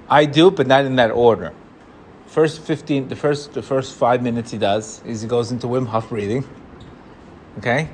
I 0.09 0.25
do, 0.25 0.51
but 0.51 0.67
not 0.67 0.85
in 0.85 0.97
that 0.97 1.11
order. 1.11 1.53
First 2.27 2.63
15, 2.63 3.09
the 3.09 3.17
first, 3.17 3.53
the 3.53 3.63
first 3.63 3.97
five 3.97 4.23
minutes 4.23 4.51
he 4.51 4.59
does 4.59 5.03
is 5.05 5.21
he 5.21 5.29
goes 5.29 5.53
into 5.53 5.67
Wim 5.67 5.87
Hof 5.87 6.09
breathing. 6.09 6.49
Okay? 7.59 7.89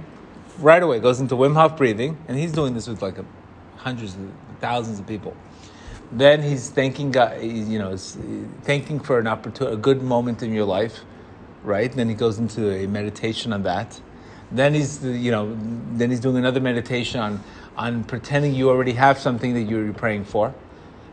Right 0.58 0.82
away 0.82 1.00
goes 1.00 1.20
into 1.20 1.34
Wim 1.34 1.54
Hof 1.54 1.76
breathing, 1.76 2.16
and 2.28 2.38
he's 2.38 2.52
doing 2.52 2.74
this 2.74 2.86
with 2.86 3.02
like 3.02 3.18
a, 3.18 3.24
hundreds 3.76 4.14
of 4.14 4.30
thousands 4.60 5.00
of 5.00 5.06
people. 5.06 5.36
Then 6.12 6.42
he's 6.42 6.70
thanking 6.70 7.10
God, 7.10 7.42
you 7.42 7.78
know, 7.78 7.96
thanking 8.62 9.00
for 9.00 9.18
an 9.18 9.26
opportunity, 9.26 9.74
a 9.74 9.78
good 9.78 10.02
moment 10.02 10.42
in 10.42 10.52
your 10.52 10.64
life 10.64 11.00
right? 11.62 11.90
Then 11.90 12.08
he 12.08 12.14
goes 12.14 12.38
into 12.38 12.70
a 12.70 12.86
meditation 12.86 13.52
on 13.52 13.62
that. 13.64 14.00
Then 14.50 14.74
he's, 14.74 15.04
you 15.04 15.30
know, 15.30 15.56
then 15.92 16.10
he's 16.10 16.20
doing 16.20 16.36
another 16.36 16.60
meditation 16.60 17.20
on, 17.20 17.42
on 17.76 18.04
pretending 18.04 18.54
you 18.54 18.70
already 18.70 18.92
have 18.92 19.18
something 19.18 19.54
that 19.54 19.62
you're 19.62 19.92
praying 19.92 20.24
for. 20.24 20.54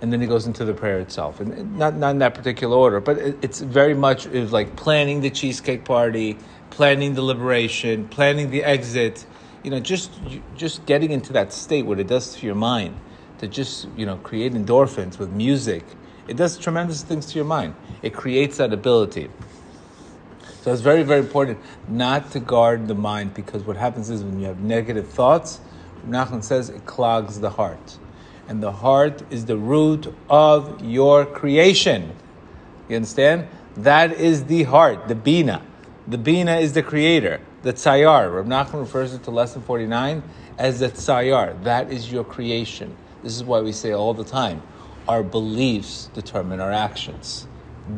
And 0.02 0.12
then 0.12 0.22
he 0.22 0.28
goes 0.28 0.46
into 0.46 0.66
the 0.66 0.74
prayer 0.74 1.00
itself. 1.00 1.40
And 1.40 1.78
not, 1.78 1.96
not 1.96 2.12
in 2.12 2.20
that 2.20 2.36
particular 2.36 2.76
order, 2.76 3.00
but 3.00 3.18
it, 3.18 3.38
it's 3.42 3.60
very 3.60 3.94
much 3.94 4.26
is 4.28 4.52
like 4.52 4.76
planning 4.76 5.22
the 5.22 5.30
cheesecake 5.30 5.84
party, 5.84 6.38
planning 6.70 7.14
the 7.14 7.22
liberation, 7.22 8.08
planning 8.08 8.52
the 8.52 8.64
exit, 8.64 9.26
you 9.64 9.72
know, 9.72 9.80
just, 9.80 10.12
just 10.56 10.86
getting 10.86 11.12
into 11.12 11.34
that 11.34 11.52
state, 11.52 11.86
what 11.86 12.00
it 12.00 12.08
does 12.08 12.36
to 12.36 12.46
your 12.46 12.56
mind, 12.56 12.96
to 13.40 13.48
just, 13.48 13.88
you 13.98 14.06
know, 14.06 14.18
create 14.18 14.54
endorphins 14.54 15.18
with 15.18 15.32
music. 15.32 15.84
It 16.28 16.38
does 16.38 16.58
tremendous 16.58 17.02
things 17.02 17.26
to 17.28 17.36
your 17.36 17.46
mind. 17.46 17.76
It 18.02 18.14
creates 18.14 18.58
that 18.58 18.74
ability. 18.74 19.30
So 20.66 20.74
it's 20.74 20.82
very, 20.82 21.04
very 21.04 21.20
important 21.20 21.60
not 21.88 22.32
to 22.32 22.40
guard 22.40 22.88
the 22.88 22.96
mind 22.96 23.36
because 23.36 23.62
what 23.62 23.78
happens 23.78 24.10
is 24.10 24.24
when 24.24 24.40
you 24.40 24.48
have 24.48 24.62
negative 24.62 25.08
thoughts, 25.08 25.60
Nachman 26.08 26.44
says 26.44 26.72
it 26.72 26.88
clogs 26.88 27.40
the 27.40 27.52
heart. 27.52 28.00
And 28.48 28.64
the 28.64 28.72
heart 28.72 29.22
is 29.30 29.46
the 29.46 29.58
root 29.58 30.12
of 30.28 30.84
your 30.84 31.24
creation. 31.24 32.16
You 32.90 32.96
understand? 32.96 33.48
That 33.78 34.14
is 34.14 34.46
the 34.46 34.64
heart, 34.64 35.08
the 35.08 35.14
Bina. 35.14 35.62
The 36.08 36.18
Bina 36.18 36.56
is 36.56 36.74
the 36.74 36.82
creator, 36.82 37.42
the 37.62 37.72
Tzayar. 37.72 38.34
Rav 38.34 38.48
Nachman 38.48 38.80
refers 38.80 39.14
it 39.14 39.24
to 39.26 39.30
lesson 39.30 39.62
49 39.62 40.24
as 40.58 40.80
the 40.80 40.90
Tzayar. 40.90 41.64
That 41.64 41.92
is 41.92 42.12
your 42.12 42.24
creation. 42.24 42.98
This 43.22 43.36
is 43.36 43.44
why 43.44 43.62
we 43.62 43.72
say 43.72 43.92
all 43.92 44.16
the 44.16 44.26
time 44.26 44.64
our 45.08 45.22
beliefs 45.22 46.10
determine 46.16 46.60
our 46.60 46.72
actions. 46.72 47.48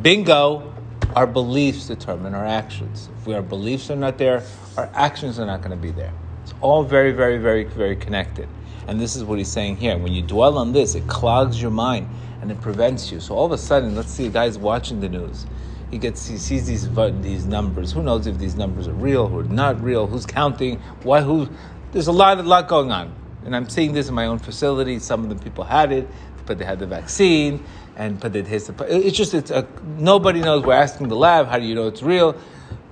Bingo! 0.02 0.74
Our 1.18 1.26
beliefs 1.26 1.88
determine 1.88 2.36
our 2.36 2.46
actions. 2.46 3.10
If 3.20 3.28
our 3.28 3.42
beliefs 3.42 3.90
are 3.90 3.96
not 3.96 4.20
there, 4.20 4.44
our 4.78 4.88
actions 4.94 5.40
are 5.40 5.48
not 5.48 5.62
going 5.62 5.72
to 5.72 5.76
be 5.76 5.90
there. 5.90 6.14
It's 6.44 6.54
all 6.62 6.84
very, 6.84 7.12
very, 7.12 7.40
very, 7.40 7.64
very 7.64 7.96
connected. 7.96 8.48
And 8.88 9.02
this 9.02 9.16
is 9.16 9.24
what 9.24 9.40
he's 9.40 9.48
saying 9.48 9.78
here. 9.78 9.98
When 9.98 10.14
you 10.14 10.22
dwell 10.22 10.60
on 10.60 10.74
this, 10.74 10.94
it 10.94 11.08
clogs 11.08 11.60
your 11.60 11.72
mind 11.72 12.08
and 12.40 12.52
it 12.52 12.62
prevents 12.62 13.12
you. 13.12 13.20
So 13.20 13.34
all 13.34 13.48
of 13.48 13.52
a 13.52 13.58
sudden, 13.58 13.96
let's 13.96 14.12
see 14.12 14.28
a 14.28 14.30
guy's 14.30 14.60
watching 14.60 15.00
the 15.00 15.10
news. 15.10 15.48
He 15.90 15.98
gets 15.98 16.28
he 16.28 16.38
sees 16.38 16.68
these 16.68 16.88
these 17.22 17.48
numbers. 17.48 17.92
Who 17.94 18.04
knows 18.04 18.28
if 18.28 18.38
these 18.38 18.54
numbers 18.54 18.88
are 18.88 18.94
real 18.94 19.24
or 19.24 19.42
not 19.42 19.82
real? 19.82 20.06
Who's 20.06 20.28
counting? 20.28 20.78
Why? 21.02 21.22
Who? 21.22 21.50
There's 21.94 22.06
a 22.06 22.12
lot, 22.12 22.38
a 22.38 22.44
lot 22.44 22.68
going 22.68 22.92
on. 22.92 23.12
And 23.44 23.56
I'm 23.56 23.68
seeing 23.70 23.92
this 23.92 24.08
in 24.08 24.14
my 24.14 24.28
own 24.28 24.38
facility. 24.38 25.00
Some 25.00 25.24
of 25.24 25.30
the 25.30 25.44
people 25.44 25.64
had 25.64 25.92
it, 25.92 26.08
but 26.46 26.60
they 26.60 26.66
had 26.66 26.78
the 26.78 26.86
vaccine 26.86 27.66
and 27.98 28.22
put. 28.22 28.36
It's 28.36 29.18
just 29.18 29.34
it's 29.34 29.51
a, 29.51 29.68
nobody 29.98 30.39
knows. 30.39 30.63
We're 30.63 30.74
asking 30.74 31.10
the 31.10 31.16
lab, 31.16 31.48
how 31.48 31.58
do 31.58 31.66
you 31.66 31.75
know 31.75 31.88
it's 31.88 32.04
real? 32.04 32.36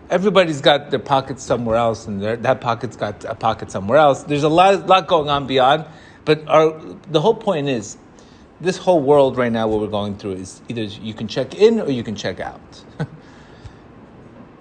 Everybody's 0.09 0.61
got 0.61 0.91
their 0.91 0.99
pockets 0.99 1.43
somewhere 1.43 1.77
else, 1.77 2.07
and 2.07 2.21
that 2.21 2.61
pocket's 2.61 2.95
got 2.95 3.23
a 3.23 3.35
pocket 3.35 3.71
somewhere 3.71 3.97
else. 3.97 4.23
There's 4.23 4.43
a 4.43 4.49
lot, 4.49 4.85
lot 4.87 5.07
going 5.07 5.29
on 5.29 5.47
beyond, 5.47 5.85
but 6.25 6.47
our, 6.47 6.79
the 7.09 7.21
whole 7.21 7.35
point 7.35 7.69
is, 7.69 7.97
this 8.61 8.77
whole 8.77 9.01
world 9.01 9.37
right 9.37 9.51
now, 9.51 9.67
what 9.67 9.81
we're 9.81 9.87
going 9.87 10.17
through 10.17 10.33
is 10.33 10.61
either 10.69 10.83
you 10.83 11.13
can 11.13 11.27
check 11.27 11.55
in 11.55 11.81
or 11.81 11.89
you 11.91 12.03
can 12.03 12.15
check 12.15 12.39
out. 12.39 12.83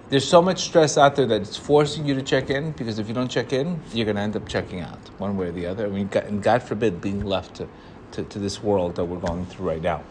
There's 0.09 0.27
so 0.27 0.41
much 0.41 0.61
stress 0.61 0.97
out 0.97 1.15
there 1.15 1.25
that 1.25 1.41
it's 1.41 1.57
forcing 1.57 2.05
you 2.05 2.13
to 2.13 2.21
check 2.21 2.49
in 2.49 2.71
because 2.71 2.99
if 2.99 3.07
you 3.07 3.13
don't 3.13 3.29
check 3.29 3.53
in, 3.53 3.79
you're 3.93 4.05
going 4.05 4.17
to 4.17 4.21
end 4.21 4.35
up 4.35 4.47
checking 4.47 4.81
out 4.81 4.99
one 5.17 5.37
way 5.37 5.47
or 5.47 5.51
the 5.51 5.65
other. 5.65 5.85
I 5.85 5.89
mean, 5.89 6.09
and 6.13 6.43
God 6.43 6.61
forbid 6.61 7.01
being 7.01 7.25
left 7.25 7.55
to, 7.55 7.67
to, 8.11 8.23
to 8.23 8.37
this 8.37 8.61
world 8.61 8.95
that 8.97 9.05
we're 9.05 9.19
going 9.19 9.45
through 9.45 9.67
right 9.67 9.81
now. 9.81 10.03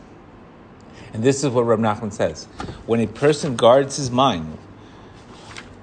And 1.13 1.23
this 1.23 1.45
is 1.45 1.51
what 1.51 1.63
Rab 1.63 1.79
Nachman 1.79 2.13
says. 2.13 2.47
When 2.87 3.01
a 3.01 3.07
person 3.07 3.57
guards 3.57 3.97
his 3.97 4.11
mind, 4.11 4.59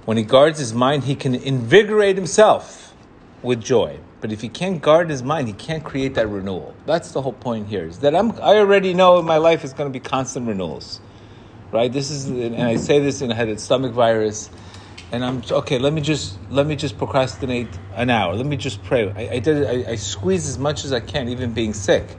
when 0.06 0.18
he 0.18 0.24
guards 0.24 0.60
his 0.60 0.74
mind, 0.74 1.06
he 1.06 1.16
can 1.16 1.36
invigorate 1.36 2.18
himself 2.18 2.94
with 3.42 3.62
joy. 3.62 4.00
But 4.20 4.32
if 4.32 4.42
he 4.42 4.50
can't 4.50 4.82
guard 4.82 5.10
his 5.10 5.24
mind, 5.24 5.48
he 5.48 5.54
can't 5.54 5.84
create 5.84 6.16
that 6.16 6.28
renewal. 6.28 6.76
That's 6.86 7.12
the 7.12 7.22
whole 7.22 7.34
point 7.34 7.68
here. 7.68 7.86
Is 7.86 8.00
that 8.00 8.16
I'm, 8.16 8.32
I 8.34 8.58
already 8.58 8.94
know 8.94 9.22
my 9.22 9.38
life 9.38 9.64
is 9.64 9.74
going 9.74 9.92
to 9.92 9.94
be 9.94 10.00
constant 10.00 10.48
renewals, 10.48 11.02
right? 11.72 11.92
This 11.92 12.12
is, 12.12 12.26
and 12.26 12.62
I 12.62 12.76
say 12.76 13.00
this 13.00 13.22
in 13.22 13.32
a 13.32 13.58
stomach 13.58 13.94
virus, 13.94 14.50
and 15.12 15.26
I'm 15.26 15.42
okay. 15.50 15.80
Let 15.80 15.94
me 15.94 16.02
just 16.02 16.38
let 16.50 16.68
me 16.68 16.76
just 16.76 16.98
procrastinate 16.98 17.68
an 17.96 18.10
hour. 18.10 18.36
Let 18.36 18.46
me 18.46 18.58
just 18.58 18.84
pray. 18.84 19.12
I, 19.12 19.36
I 19.36 19.40
did. 19.40 19.66
I, 19.66 19.92
I 19.92 19.96
squeeze 19.96 20.48
as 20.48 20.58
much 20.58 20.86
as 20.86 20.94
I 20.94 21.00
can, 21.00 21.28
even 21.28 21.52
being 21.52 21.74
sick 21.74 22.18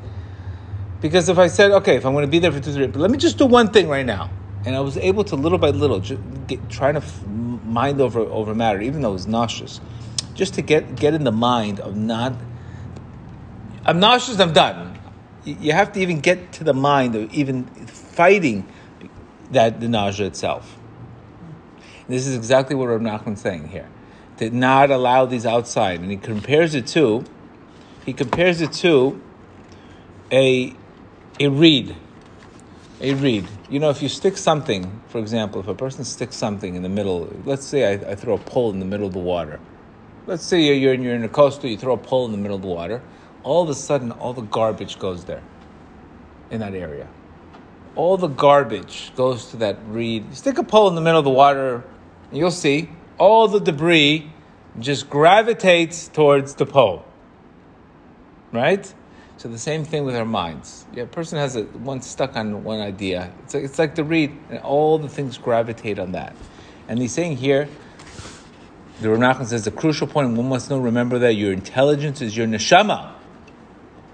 Because 1.02 1.28
if 1.28 1.38
I 1.38 1.48
said, 1.48 1.72
okay, 1.72 1.96
if 1.96 2.06
I'm 2.06 2.12
going 2.12 2.24
to 2.24 2.30
be 2.30 2.38
there 2.38 2.52
for 2.52 2.60
two, 2.60 2.72
three, 2.72 2.86
but 2.86 3.00
let 3.00 3.10
me 3.10 3.18
just 3.18 3.36
do 3.36 3.44
one 3.44 3.68
thing 3.72 3.88
right 3.88 4.06
now, 4.06 4.30
and 4.64 4.74
I 4.74 4.80
was 4.80 4.96
able 4.96 5.24
to 5.24 5.36
little 5.36 5.58
by 5.58 5.70
little, 5.70 6.00
get, 6.46 6.70
trying 6.70 6.94
to 6.94 7.00
f- 7.00 7.26
mind 7.26 8.00
over 8.00 8.20
over 8.20 8.54
matter, 8.54 8.80
even 8.80 9.02
though 9.02 9.10
it 9.10 9.14
was 9.14 9.26
nauseous, 9.26 9.80
just 10.34 10.54
to 10.54 10.62
get 10.62 10.96
get 10.96 11.12
in 11.12 11.24
the 11.24 11.32
mind 11.32 11.80
of 11.80 11.96
not. 11.96 12.34
I'm 13.84 13.98
nauseous. 13.98 14.38
I'm 14.38 14.52
done. 14.52 14.98
You 15.44 15.72
have 15.72 15.92
to 15.94 16.00
even 16.00 16.20
get 16.20 16.52
to 16.52 16.64
the 16.64 16.72
mind 16.72 17.16
of 17.16 17.34
even 17.34 17.64
fighting 17.64 18.68
that 19.50 19.80
the 19.80 19.88
nausea 19.88 20.26
itself. 20.26 20.78
This 22.08 22.26
is 22.26 22.36
exactly 22.36 22.76
what 22.76 22.86
Rav 22.86 23.00
Nachman's 23.00 23.40
saying 23.40 23.68
here. 23.68 23.88
To 24.38 24.50
not 24.50 24.90
allow 24.90 25.24
these 25.26 25.46
outside. 25.46 26.00
And 26.00 26.10
he 26.10 26.16
compares 26.16 26.74
it 26.74 26.86
to, 26.88 27.24
he 28.04 28.12
compares 28.12 28.60
it 28.60 28.72
to 28.74 29.20
a, 30.30 30.74
a 31.40 31.48
reed. 31.48 31.96
A 33.00 33.14
reed. 33.14 33.46
You 33.68 33.80
know, 33.80 33.90
if 33.90 34.02
you 34.02 34.08
stick 34.08 34.36
something, 34.36 35.00
for 35.08 35.18
example, 35.18 35.60
if 35.60 35.68
a 35.68 35.74
person 35.74 36.04
sticks 36.04 36.36
something 36.36 36.74
in 36.74 36.82
the 36.82 36.88
middle, 36.88 37.28
let's 37.44 37.64
say 37.64 37.92
I, 37.92 38.12
I 38.12 38.14
throw 38.14 38.34
a 38.34 38.38
pole 38.38 38.70
in 38.70 38.78
the 38.78 38.86
middle 38.86 39.06
of 39.06 39.12
the 39.12 39.18
water. 39.18 39.58
Let's 40.26 40.44
say 40.44 40.62
you're, 40.62 40.76
you're, 40.76 40.94
you're 40.94 41.14
in 41.14 41.24
a 41.24 41.28
coastal, 41.28 41.68
you 41.68 41.76
throw 41.76 41.94
a 41.94 41.98
pole 41.98 42.26
in 42.26 42.32
the 42.32 42.38
middle 42.38 42.56
of 42.56 42.62
the 42.62 42.68
water. 42.68 43.02
All 43.42 43.62
of 43.62 43.68
a 43.68 43.74
sudden, 43.74 44.12
all 44.12 44.32
the 44.32 44.42
garbage 44.42 44.98
goes 44.98 45.24
there 45.24 45.42
in 46.50 46.60
that 46.60 46.74
area 46.74 47.08
all 47.94 48.16
the 48.16 48.28
garbage 48.28 49.12
goes 49.16 49.50
to 49.50 49.56
that 49.58 49.78
reed. 49.86 50.34
Stick 50.34 50.58
a 50.58 50.62
pole 50.62 50.88
in 50.88 50.94
the 50.94 51.00
middle 51.00 51.18
of 51.18 51.24
the 51.24 51.30
water, 51.30 51.84
you'll 52.32 52.50
see 52.50 52.88
all 53.18 53.48
the 53.48 53.60
debris 53.60 54.30
just 54.78 55.10
gravitates 55.10 56.08
towards 56.08 56.54
the 56.54 56.66
pole. 56.66 57.04
Right? 58.50 58.92
So 59.42 59.48
the 59.48 59.58
same 59.58 59.84
thing 59.84 60.04
with 60.04 60.14
our 60.14 60.24
minds. 60.24 60.86
Yeah, 60.94 61.02
a 61.02 61.06
person 61.06 61.36
has 61.36 61.56
a 61.56 61.64
one 61.64 62.00
stuck 62.00 62.36
on 62.36 62.62
one 62.62 62.78
idea. 62.78 63.32
It's 63.42 63.54
like, 63.54 63.64
it's 63.64 63.76
like 63.76 63.96
the 63.96 64.04
reed, 64.04 64.38
and 64.50 64.60
all 64.60 64.98
the 64.98 65.08
things 65.08 65.36
gravitate 65.36 65.98
on 65.98 66.12
that. 66.12 66.36
And 66.86 67.00
he's 67.00 67.12
saying 67.12 67.38
here, 67.38 67.68
the 69.00 69.10
Rav 69.10 69.44
says 69.48 69.64
the 69.64 69.72
crucial 69.72 70.06
point 70.06 70.36
one 70.36 70.48
must 70.48 70.70
know, 70.70 70.78
remember 70.78 71.18
that 71.18 71.34
your 71.34 71.52
intelligence 71.52 72.20
is 72.20 72.36
your 72.36 72.46
neshama. 72.46 73.14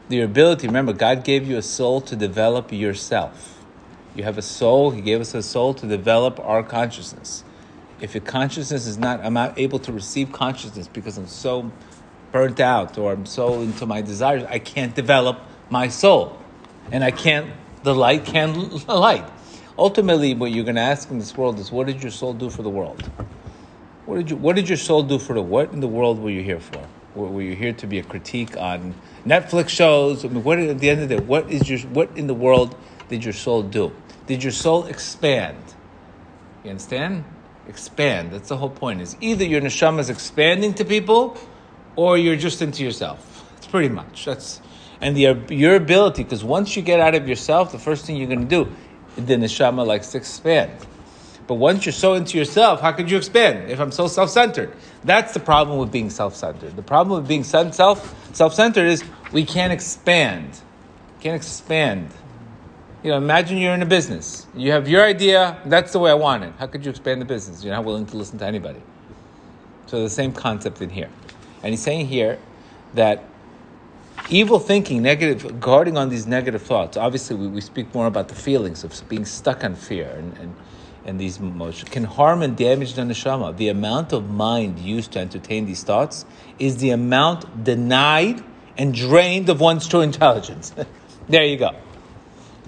Your 0.09 0.25
ability, 0.25 0.67
remember, 0.67 0.95
God 0.95 1.25
gave 1.25 1.47
you 1.47 1.59
a 1.59 1.63
soul 1.63 2.01
to 2.01 2.17
develop 2.17 2.73
yourself. 2.73 3.63
You 4.15 4.25
have 4.25 4.39
a 4.39 4.43
soul, 4.43 4.93
He 4.93 5.03
gave 5.03 5.21
us 5.21 5.35
a 5.35 5.43
soul 5.43 5.75
to 5.75 5.87
develop 5.87 6.41
our 6.41 6.63
consciousness 6.63 7.45
if 8.01 8.15
your 8.15 8.23
consciousness 8.23 8.87
is 8.87 8.99
not, 8.99 9.25
I'm 9.25 9.35
not 9.35 9.59
able 9.59 9.79
to 9.81 9.93
receive 9.93 10.33
consciousness 10.33 10.89
because 10.89 11.19
I'm 11.19 11.27
so 11.27 11.71
burnt 12.33 12.61
out 12.61 12.99
or 12.99 13.13
I'm 13.13 13.27
so 13.27 13.61
into 13.61 13.87
my 13.87 14.03
desires, 14.03 14.45
I 14.49 14.59
can't 14.59 14.95
develop 14.95 15.41
my 15.71 15.89
soul. 15.89 16.39
And 16.91 17.05
I 17.05 17.11
can't, 17.11 17.51
the 17.83 17.95
light 17.95 18.25
can't 18.25 18.87
light. 18.89 19.29
Ultimately, 19.79 20.35
what 20.35 20.51
you're 20.51 20.65
going 20.65 20.77
to 20.77 20.83
ask 20.83 21.11
in 21.11 21.19
this 21.19 21.37
world 21.37 21.59
is 21.59 21.71
what 21.71 21.87
did 21.87 22.03
your 22.03 22.11
soul 22.11 22.35
do 22.35 22.51
for 22.51 22.63
the 22.63 22.71
world? 22.71 23.03
What 24.07 24.17
did, 24.17 24.31
you, 24.31 24.37
what 24.37 24.57
did 24.57 24.69
your 24.69 24.79
soul 24.79 25.03
do 25.03 25.19
for 25.19 25.35
the, 25.35 25.43
what 25.43 25.73
in 25.73 25.81
the 25.81 25.89
world 25.89 26.19
were 26.19 26.31
you 26.31 26.43
here 26.43 26.61
for? 26.61 26.83
Were, 27.15 27.29
were 27.29 27.43
you 27.43 27.55
here 27.55 27.75
to 27.75 27.87
be 27.87 27.99
a 27.99 28.03
critique 28.03 28.57
on 28.57 28.95
Netflix 29.27 29.69
shows? 29.69 30.25
I 30.25 30.29
mean, 30.29 30.43
what, 30.43 30.59
at 30.59 30.79
the 30.79 30.91
end 30.91 31.03
of 31.03 31.09
the 31.09 31.17
day, 31.17 31.23
what, 31.23 31.51
is 31.51 31.69
your, 31.69 31.81
what 31.91 32.17
in 32.17 32.27
the 32.27 32.35
world 32.35 32.75
did 33.09 33.25
your 33.25 33.35
soul 33.35 33.63
do? 33.63 33.93
Did 34.27 34.43
your 34.43 34.53
soul 34.53 34.87
expand? 34.87 35.63
You 36.65 36.71
understand? 36.71 37.25
expand. 37.69 38.33
That's 38.33 38.49
the 38.49 38.57
whole 38.57 38.71
point. 38.71 39.01
Is 39.01 39.17
either 39.21 39.45
your 39.45 39.61
neshama 39.61 40.01
is 40.01 40.11
expanding 40.11 40.75
to 40.75 40.85
people, 40.85 41.37
or 41.99 42.17
you're 42.17 42.37
just 42.37 42.63
into 42.63 42.85
yourself. 42.85 43.45
It's 43.57 43.67
pretty 43.67 43.89
much 43.89 44.25
that's 44.25 44.61
and 45.01 45.17
the 45.17 45.37
your 45.51 45.75
ability 45.75 46.23
because 46.23 46.45
once 46.45 46.77
you 46.77 46.83
get 46.83 47.01
out 47.01 47.17
of 47.17 47.29
yourself, 47.29 47.73
the 47.73 47.79
first 47.79 48.07
thing 48.07 48.17
you're 48.17 48.29
going 48.29 48.47
to 48.49 48.65
do, 48.65 48.71
then 49.17 49.41
the 49.41 49.47
neshama 49.47 49.85
likes 49.85 50.13
to 50.13 50.19
expand. 50.19 50.71
But 51.49 51.55
once 51.55 51.85
you're 51.87 51.93
so 51.93 52.15
into 52.15 52.39
yourself, 52.39 52.81
how 52.81 52.93
could 52.93 53.11
you 53.11 53.17
expand 53.17 53.71
if 53.71 53.81
I'm 53.81 53.91
so 53.91 54.07
self-centered? 54.07 54.73
That's 55.03 55.35
the 55.35 55.41
problem 55.41 55.79
with 55.79 55.91
being 55.91 56.11
self-centered. 56.11 56.77
The 56.77 56.83
problem 56.83 57.19
with 57.21 57.27
being 57.29 57.43
self 57.43 57.75
self-centered 57.75 58.87
is 58.87 59.03
we 59.33 59.45
can't 59.45 59.73
expand. 59.73 60.61
Can't 61.21 61.35
expand 61.35 62.11
you 63.03 63.11
know, 63.11 63.17
imagine 63.17 63.59
you're 63.59 63.75
in 63.75 63.83
a 63.83 63.87
business. 63.87 64.47
You 64.55 64.73
have 64.73 64.89
your 64.89 65.05
idea, 65.05 65.61
that's 65.67 65.93
the 65.93 66.01
way 66.01 66.11
I 66.11 66.15
want 66.15 66.45
it. 66.45 66.53
How 66.59 66.67
could 66.67 66.85
you 66.85 66.91
expand 66.91 67.21
the 67.21 67.25
business? 67.25 67.63
You're 67.63 67.75
not 67.75 67.85
willing 67.85 68.07
to 68.07 68.17
listen 68.17 68.39
to 68.39 68.45
anybody. 68.45 68.83
So 69.87 70.03
the 70.03 70.11
same 70.11 70.33
concept 70.33 70.83
in 70.83 70.91
here. 70.91 71.09
And 71.63 71.73
he's 71.73 71.83
saying 71.83 72.07
here 72.07 72.39
that 72.95 73.25
evil 74.31 74.59
thinking, 74.59 75.03
negative, 75.03 75.61
guarding 75.61 75.97
on 75.97 76.09
these 76.09 76.27
negative 76.27 76.63
thoughts. 76.63 76.97
Obviously, 76.97 77.37
we, 77.37 77.49
we 77.49 77.61
speak 77.61 77.95
more 77.95 78.07
about 78.07 78.29
the 78.29 78.35
feelings 78.35 78.85
of 78.85 79.09
being 79.09 79.25
stuck 79.25 79.65
on 79.65 79.75
fear 79.75 80.09
and, 80.17 80.37
and, 80.39 80.57
and 81.05 81.21
these 81.21 81.39
emotions, 81.39 81.89
can 81.91 82.05
harm 82.05 82.43
and 82.43 82.57
damage 82.57 82.95
the 82.95 83.03
neshama. 83.03 83.57
The 83.57 83.69
amount 83.69 84.13
of 84.13 84.31
mind 84.31 84.79
used 84.79 85.13
to 85.13 85.19
entertain 85.19 85.67
these 85.67 85.83
thoughts 85.83 86.25
is 86.59 86.79
the 86.79 86.91
amount 86.91 87.65
denied 87.65 88.45
and 88.77 88.95
drained 88.95 89.49
of 89.49 89.61
one's 89.61 89.89
true 89.89 90.03
intelligence. 90.03 90.75
there 91.29 91.45
you 91.45 91.57
go 91.57 91.75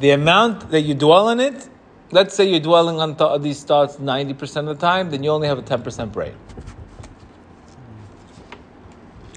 the 0.00 0.10
amount 0.10 0.70
that 0.70 0.80
you 0.80 0.94
dwell 0.94 1.28
on 1.28 1.40
it, 1.40 1.68
let's 2.10 2.34
say 2.34 2.48
you're 2.48 2.60
dwelling 2.60 2.98
on 2.98 3.16
th- 3.16 3.42
these 3.42 3.62
thoughts 3.62 3.96
90% 3.96 4.56
of 4.56 4.66
the 4.66 4.74
time, 4.74 5.10
then 5.10 5.22
you 5.22 5.30
only 5.30 5.46
have 5.46 5.58
a 5.58 5.62
10% 5.62 6.10
brain. 6.10 6.34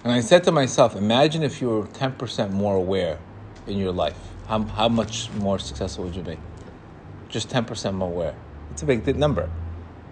And 0.03 0.11
I 0.11 0.19
said 0.19 0.43
to 0.43 0.51
myself, 0.51 0.97
imagine 0.97 1.43
if 1.43 1.61
you 1.61 1.69
were 1.69 1.83
10% 1.83 2.51
more 2.51 2.75
aware 2.75 3.19
in 3.65 3.77
your 3.77 3.93
life. 3.93 4.17
How, 4.47 4.61
how 4.63 4.89
much 4.89 5.31
more 5.31 5.57
successful 5.57 6.03
would 6.03 6.15
you 6.15 6.21
be? 6.21 6.37
Just 7.29 7.47
10% 7.47 7.93
more 7.93 8.09
aware. 8.09 8.35
It's 8.71 8.83
a 8.83 8.85
big 8.85 9.15
number. 9.15 9.49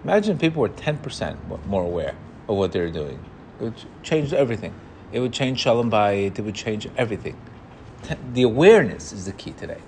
Imagine 0.02 0.38
people 0.38 0.62
were 0.62 0.70
10% 0.70 1.66
more 1.66 1.84
aware 1.84 2.14
of 2.48 2.56
what 2.56 2.72
they're 2.72 2.90
doing. 2.90 3.22
It 3.60 3.64
would 3.64 3.84
change 4.02 4.32
everything. 4.32 4.72
It 5.12 5.20
would 5.20 5.34
change 5.34 5.60
Shalom 5.60 5.90
Bayit, 5.90 6.38
it 6.38 6.42
would 6.42 6.54
change 6.54 6.88
everything. 6.96 7.36
The 8.32 8.44
awareness 8.44 9.12
is 9.12 9.26
the 9.26 9.32
key 9.32 9.52
today. 9.52 9.82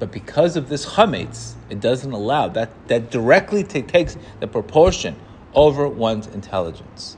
But 0.00 0.10
because 0.10 0.56
of 0.56 0.68
this 0.68 0.86
chametz, 0.94 1.54
it 1.70 1.78
doesn't 1.78 2.10
allow 2.10 2.48
that. 2.48 2.88
That 2.88 3.12
directly 3.12 3.62
t- 3.62 3.82
takes 3.82 4.18
the 4.40 4.48
proportion 4.48 5.14
over 5.54 5.88
one's 5.88 6.26
intelligence. 6.26 7.16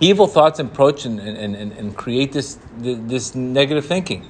Evil 0.00 0.26
thoughts 0.26 0.58
approach 0.58 1.04
and, 1.04 1.20
and, 1.20 1.54
and, 1.54 1.72
and 1.72 1.96
create 1.96 2.32
this, 2.32 2.58
this 2.78 3.34
negative 3.34 3.86
thinking. 3.86 4.26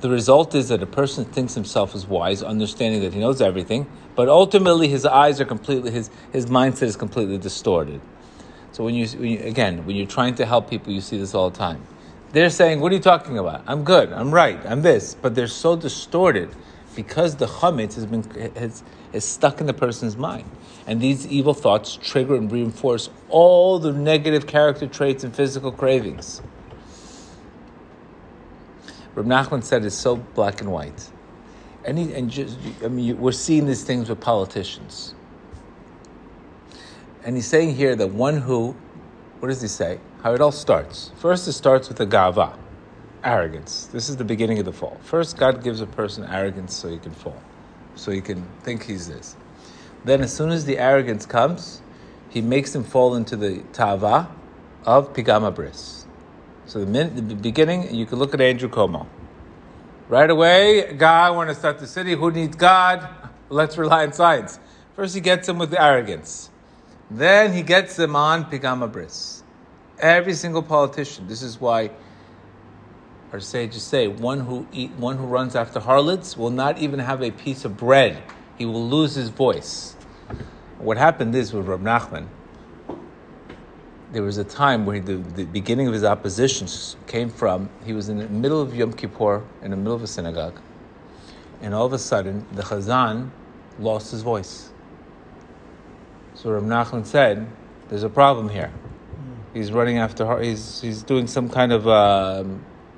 The 0.00 0.10
result 0.10 0.54
is 0.54 0.68
that 0.68 0.82
a 0.82 0.86
person 0.86 1.24
thinks 1.24 1.54
himself 1.54 1.94
as 1.94 2.06
wise, 2.06 2.42
understanding 2.42 3.00
that 3.02 3.14
he 3.14 3.20
knows 3.20 3.40
everything, 3.40 3.86
but 4.16 4.28
ultimately 4.28 4.88
his 4.88 5.06
eyes 5.06 5.40
are 5.40 5.44
completely, 5.44 5.90
his, 5.90 6.10
his 6.32 6.46
mindset 6.46 6.82
is 6.82 6.96
completely 6.96 7.38
distorted. 7.38 8.00
So 8.72 8.84
when 8.84 8.94
you, 8.94 9.06
when 9.06 9.30
you, 9.30 9.38
again, 9.40 9.86
when 9.86 9.96
you're 9.96 10.06
trying 10.06 10.34
to 10.34 10.46
help 10.46 10.68
people, 10.68 10.92
you 10.92 11.00
see 11.00 11.16
this 11.16 11.34
all 11.34 11.48
the 11.48 11.56
time. 11.56 11.80
They're 12.32 12.50
saying, 12.50 12.80
What 12.80 12.90
are 12.90 12.96
you 12.96 13.00
talking 13.00 13.38
about? 13.38 13.62
I'm 13.66 13.84
good, 13.84 14.12
I'm 14.12 14.34
right, 14.34 14.58
I'm 14.66 14.82
this. 14.82 15.14
But 15.14 15.36
they're 15.36 15.46
so 15.46 15.76
distorted 15.76 16.50
because 16.94 17.36
the 17.36 17.46
chametz 17.46 17.94
has 17.94 18.06
been 18.06 18.22
has, 18.56 18.82
is 19.12 19.24
stuck 19.24 19.60
in 19.60 19.66
the 19.66 19.74
person's 19.74 20.16
mind. 20.16 20.48
And 20.86 21.00
these 21.00 21.26
evil 21.26 21.54
thoughts 21.54 21.98
trigger 22.00 22.34
and 22.34 22.50
reinforce 22.50 23.10
all 23.28 23.78
the 23.78 23.92
negative 23.92 24.46
character 24.46 24.86
traits 24.86 25.24
and 25.24 25.34
physical 25.34 25.72
cravings. 25.72 26.42
Reb 29.14 29.26
Nachman 29.26 29.62
said 29.62 29.84
it's 29.84 29.94
so 29.94 30.16
black 30.16 30.60
and 30.60 30.70
white. 30.72 31.10
And, 31.84 31.98
and 31.98 32.30
just, 32.30 32.58
I 32.82 32.88
mean, 32.88 33.18
we're 33.18 33.32
seeing 33.32 33.66
these 33.66 33.84
things 33.84 34.08
with 34.08 34.20
politicians. 34.20 35.14
And 37.24 37.36
he's 37.36 37.46
saying 37.46 37.76
here 37.76 37.94
that 37.96 38.08
one 38.08 38.38
who, 38.38 38.74
what 39.40 39.48
does 39.48 39.62
he 39.62 39.68
say? 39.68 40.00
how 40.24 40.32
it 40.32 40.40
all 40.40 40.50
starts. 40.50 41.12
First, 41.16 41.46
it 41.46 41.52
starts 41.52 41.88
with 41.90 42.00
a 42.00 42.06
gava, 42.06 42.56
arrogance. 43.24 43.86
This 43.86 44.08
is 44.08 44.16
the 44.16 44.24
beginning 44.24 44.58
of 44.58 44.64
the 44.64 44.72
fall. 44.72 44.98
First, 45.02 45.36
God 45.36 45.62
gives 45.64 45.80
a 45.80 45.86
person 45.86 46.24
arrogance 46.24 46.74
so 46.74 46.88
he 46.88 46.98
can 46.98 47.12
fall, 47.12 47.40
so 47.96 48.10
he 48.10 48.20
can 48.20 48.44
think 48.62 48.84
he's 48.84 49.08
this. 49.08 49.36
Then, 50.04 50.20
as 50.20 50.34
soon 50.34 50.50
as 50.50 50.66
the 50.66 50.78
arrogance 50.78 51.24
comes, 51.24 51.80
he 52.28 52.40
makes 52.40 52.74
him 52.74 52.84
fall 52.84 53.14
into 53.14 53.36
the 53.36 53.62
tava 53.72 54.30
of 54.84 55.12
pigama 55.14 55.54
bris. 55.54 56.06
So 56.66 56.80
the, 56.80 56.86
min- 56.86 57.28
the 57.28 57.34
beginning, 57.34 57.94
you 57.94 58.06
can 58.06 58.18
look 58.18 58.34
at 58.34 58.40
Andrew 58.40 58.68
Cuomo. 58.68 59.06
Right 60.08 60.28
away, 60.28 60.92
God, 60.92 61.34
want 61.34 61.48
to 61.48 61.54
start 61.54 61.78
the 61.78 61.86
city. 61.86 62.14
Who 62.14 62.30
needs 62.30 62.56
God? 62.56 63.08
Let's 63.48 63.78
rely 63.78 64.04
on 64.04 64.12
science. 64.12 64.58
First, 64.94 65.14
he 65.14 65.20
gets 65.20 65.48
him 65.48 65.58
with 65.58 65.70
the 65.70 65.82
arrogance. 65.82 66.50
Then 67.10 67.52
he 67.52 67.62
gets 67.62 67.98
him 67.98 68.16
on 68.16 68.44
pigama 68.50 68.90
bris. 68.90 69.42
Every 69.98 70.34
single 70.34 70.62
politician. 70.62 71.26
This 71.26 71.42
is 71.42 71.60
why 71.60 71.90
our 73.34 73.40
sages 73.40 73.82
say 73.82 74.06
one 74.06 74.38
who 74.38 74.64
eat, 74.72 74.92
one 74.92 75.16
who 75.16 75.26
runs 75.26 75.56
after 75.56 75.80
harlots 75.80 76.36
will 76.36 76.50
not 76.50 76.78
even 76.78 77.00
have 77.00 77.20
a 77.20 77.32
piece 77.32 77.64
of 77.64 77.76
bread. 77.76 78.22
He 78.56 78.64
will 78.64 78.88
lose 78.88 79.16
his 79.16 79.28
voice. 79.28 79.94
What 80.78 80.98
happened 80.98 81.34
is 81.34 81.52
with 81.52 81.66
Rab 81.66 81.82
Nachman, 81.82 82.28
there 84.12 84.22
was 84.22 84.38
a 84.38 84.44
time 84.44 84.86
where 84.86 85.00
the, 85.00 85.16
the 85.16 85.46
beginning 85.46 85.88
of 85.88 85.92
his 85.92 86.04
oppositions 86.04 86.94
came 87.08 87.28
from 87.28 87.70
he 87.84 87.92
was 87.92 88.08
in 88.08 88.18
the 88.18 88.28
middle 88.28 88.62
of 88.62 88.72
Yom 88.72 88.92
Kippur 88.92 89.42
in 89.62 89.72
the 89.72 89.76
middle 89.76 89.94
of 89.94 90.04
a 90.04 90.06
synagogue, 90.06 90.60
and 91.60 91.74
all 91.74 91.86
of 91.86 91.92
a 91.92 91.98
sudden 91.98 92.46
the 92.52 92.62
Chazan 92.62 93.30
lost 93.80 94.12
his 94.12 94.22
voice. 94.22 94.70
So 96.36 96.52
Rav 96.52 96.62
Nachman 96.62 97.04
said, 97.04 97.48
"There's 97.88 98.04
a 98.04 98.08
problem 98.08 98.50
here. 98.50 98.70
He's 99.52 99.72
running 99.72 99.98
after. 99.98 100.40
He's 100.40 100.80
he's 100.80 101.02
doing 101.02 101.26
some 101.26 101.48
kind 101.48 101.72
of 101.72 101.88
uh, 101.88 102.44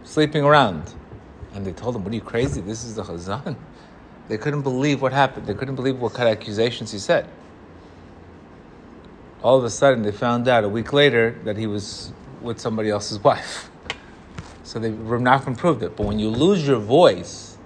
sleeping 0.07 0.43
around." 0.43 0.95
And 1.55 1.67
they 1.67 1.73
told 1.73 1.95
him, 1.95 2.05
"What 2.05 2.13
are 2.13 2.17
you 2.17 2.23
crazy? 2.23 2.63
This 2.63 2.85
is 2.85 2.95
the 2.95 3.03
Chazan." 3.03 3.57
They 4.29 4.39
couldn't 4.39 4.63
believe 4.63 5.03
what 5.03 5.13
happened. 5.13 5.47
They 5.47 5.55
couldn't 5.55 5.77
believe 5.77 6.01
what 6.01 6.15
kind 6.15 6.29
of 6.29 6.37
accusations 6.39 6.93
he 6.93 6.99
said 6.99 7.29
all 9.47 9.57
of 9.57 9.65
a 9.65 9.71
sudden 9.71 10.03
they 10.03 10.11
found 10.11 10.49
out 10.49 10.65
a 10.65 10.69
week 10.69 10.93
later 10.93 11.39
that 11.45 11.57
he 11.57 11.69
was 11.69 12.13
with 12.43 12.59
somebody 12.59 12.91
else's 12.91 13.23
wife. 13.23 13.71
So 14.65 14.81
they 14.81 14.91
Rav 14.91 15.21
Nachman 15.21 15.57
proved 15.57 15.85
it. 15.85 15.97
But 15.97 16.07
when 16.07 16.19
you 16.19 16.29
lose 16.29 16.67
your 16.67 16.81
voice, 16.81 17.57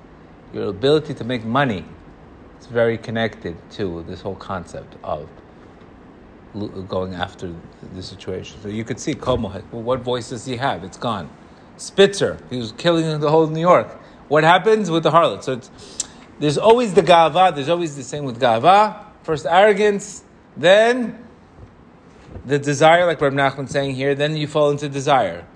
your 0.52 0.68
ability 0.68 1.14
to 1.14 1.24
make 1.24 1.46
money, 1.46 1.86
it's 2.58 2.66
very 2.66 2.98
connected 2.98 3.56
to 3.70 4.04
this 4.06 4.20
whole 4.20 4.34
concept 4.34 4.96
of 5.02 5.26
going 6.88 7.14
after 7.14 7.54
the 7.94 8.02
situation. 8.02 8.60
So 8.60 8.68
you 8.68 8.84
could 8.84 9.00
see. 9.00 9.14
Well, 9.72 9.82
what 9.82 10.00
voice 10.00 10.28
does 10.28 10.44
he 10.44 10.58
have? 10.58 10.84
It's 10.84 10.98
gone. 10.98 11.30
Spitzer, 11.80 12.36
he 12.50 12.58
was 12.58 12.72
killing 12.72 13.20
the 13.20 13.30
whole 13.30 13.46
New 13.46 13.60
York. 13.60 13.88
What 14.28 14.44
happens 14.44 14.90
with 14.90 15.02
the 15.02 15.10
harlot? 15.10 15.42
So 15.42 15.60
there's 16.38 16.58
always 16.58 16.92
the 16.92 17.00
gava. 17.00 17.54
There's 17.54 17.70
always 17.70 17.96
the 17.96 18.02
same 18.02 18.24
with 18.24 18.38
gava. 18.38 19.02
First 19.22 19.46
arrogance, 19.46 20.22
then 20.58 21.24
the 22.44 22.58
desire, 22.58 23.06
like 23.06 23.18
Reb 23.20 23.32
Nachman 23.32 23.66
saying 23.66 23.94
here, 23.94 24.14
then 24.14 24.36
you 24.36 24.46
fall 24.46 24.70
into 24.70 24.90
desire. 24.90 25.46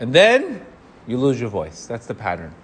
And 0.00 0.14
then 0.14 0.64
you 1.06 1.18
lose 1.18 1.38
your 1.38 1.50
voice. 1.50 1.86
That's 1.86 2.06
the 2.06 2.14
pattern. 2.14 2.54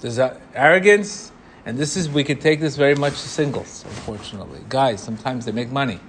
Desi- 0.00 0.40
arrogance, 0.54 1.32
and 1.66 1.76
this 1.76 1.98
is, 1.98 2.08
we 2.08 2.24
could 2.24 2.40
take 2.40 2.60
this 2.60 2.76
very 2.76 2.94
much 2.94 3.20
to 3.20 3.28
singles, 3.28 3.84
unfortunately. 3.84 4.60
Guys, 4.70 5.02
sometimes 5.02 5.44
they 5.44 5.52
make 5.52 5.70
money. 5.70 6.00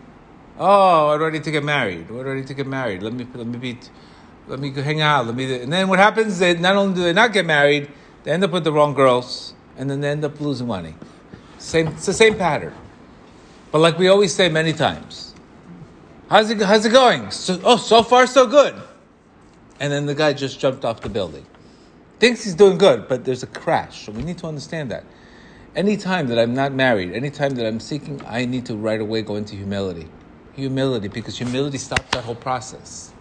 Oh, 0.62 1.12
I'm 1.12 1.22
ready 1.22 1.40
to 1.40 1.52
get 1.52 1.64
married. 1.64 2.12
We're 2.12 2.26
ready 2.26 2.44
to 2.44 2.54
get 2.54 2.68
married. 2.68 3.02
Let 3.02 3.14
me, 3.14 3.26
let 3.34 3.48
me 3.48 3.58
be, 3.58 3.80
let 4.46 4.60
me 4.60 4.72
hang 4.72 5.00
out. 5.00 5.26
Let 5.26 5.36
me, 5.36 5.62
and 5.62 5.72
then 5.72 5.88
what 5.88 6.00
happens? 6.00 6.38
They 6.38 6.54
not 6.56 6.76
only 6.76 6.96
do 6.96 7.02
they 7.02 7.14
not 7.14 7.32
get 7.32 7.46
married, 7.46 7.90
they 8.26 8.32
end 8.32 8.44
up 8.44 8.52
with 8.52 8.66
the 8.66 8.74
wrong 8.74 8.94
girls, 8.94 9.54
and 9.78 9.90
then 9.90 10.02
they 10.02 10.10
end 10.10 10.26
up 10.26 10.42
losing 10.42 10.68
money. 10.68 10.96
Same, 11.60 11.88
it's 11.88 12.06
the 12.06 12.12
same 12.12 12.36
pattern. 12.36 12.74
But 13.72 13.80
like 13.80 13.98
we 13.98 14.10
always 14.10 14.36
say 14.36 14.50
many 14.50 14.74
times, 14.74 15.34
how's 16.30 16.50
it, 16.50 16.62
how's 16.62 16.86
it 16.86 16.92
going? 16.92 17.32
So, 17.32 17.62
oh, 17.64 17.78
so 17.78 18.04
far 18.04 18.28
so 18.28 18.46
good. 18.46 18.76
And 19.80 19.94
then 19.94 20.08
the 20.08 20.16
guy 20.16 20.34
just 20.34 20.60
jumped 20.60 20.84
off 20.84 21.00
the 21.00 21.08
building. 21.08 21.46
Thinks 22.20 22.44
he's 22.44 22.56
doing 22.56 22.78
good, 22.78 23.08
but 23.08 23.24
there's 23.24 23.44
a 23.44 23.48
crash. 23.48 24.08
So 24.08 24.12
we 24.12 24.24
need 24.24 24.38
to 24.40 24.48
understand 24.48 24.92
that. 24.92 25.06
Anytime 25.74 26.28
that 26.28 26.38
I'm 26.38 26.54
not 26.54 26.74
married, 26.74 27.14
anytime 27.14 27.56
that 27.56 27.66
I'm 27.66 27.80
seeking, 27.80 28.22
I 28.28 28.44
need 28.44 28.66
to 28.66 28.76
right 28.76 29.00
away 29.00 29.22
go 29.22 29.38
into 29.38 29.56
humility. 29.56 30.10
Humility, 30.60 31.08
because 31.08 31.38
humility 31.38 31.78
stops 31.78 32.12
that 32.12 32.24
whole 32.26 32.36
process. 32.36 33.14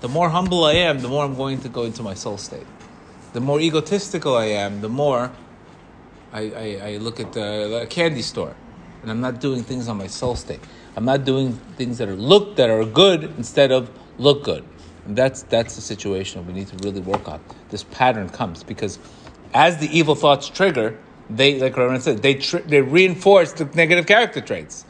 The 0.00 0.08
more 0.08 0.28
humble 0.28 0.64
I 0.64 0.74
am, 0.74 1.00
the 1.00 1.08
more 1.08 1.24
I'm 1.24 1.34
going 1.34 1.60
to 1.62 1.68
go 1.68 1.82
into 1.82 2.02
my 2.02 2.14
soul 2.14 2.38
state. 2.38 2.66
The 3.32 3.40
more 3.40 3.60
egotistical 3.60 4.36
I 4.36 4.46
am, 4.46 4.80
the 4.80 4.88
more 4.88 5.32
I, 6.32 6.40
I, 6.40 6.88
I 6.90 6.96
look 6.98 7.20
at 7.20 7.32
the, 7.32 7.86
candy 7.90 8.22
store 8.22 8.54
and 9.02 9.10
I'm 9.10 9.20
not 9.20 9.40
doing 9.40 9.62
things 9.62 9.88
on 9.88 9.96
my 9.96 10.06
soul 10.06 10.36
state. 10.36 10.60
I'm 10.96 11.04
not 11.04 11.24
doing 11.24 11.54
things 11.76 11.98
that 11.98 12.08
are 12.08 12.16
look 12.16 12.56
that 12.56 12.70
are 12.70 12.84
good 12.84 13.24
instead 13.36 13.72
of 13.72 13.90
look 14.18 14.44
good. 14.44 14.64
And 15.06 15.16
that's 15.16 15.42
that's 15.42 15.74
the 15.76 15.80
situation 15.80 16.46
we 16.46 16.52
need 16.52 16.68
to 16.68 16.76
really 16.84 17.00
work 17.00 17.28
on. 17.28 17.40
This 17.70 17.84
pattern 17.84 18.28
comes 18.28 18.62
because 18.62 18.98
as 19.54 19.78
the 19.78 19.88
evil 19.96 20.14
thoughts 20.14 20.48
trigger, 20.48 20.98
they 21.30 21.58
like 21.58 21.76
Reverend 21.76 22.02
said, 22.02 22.22
they 22.22 22.34
tr- 22.34 22.58
they 22.58 22.82
reinforce 22.82 23.52
the 23.52 23.64
negative 23.64 24.06
character 24.06 24.40
traits. 24.40 24.84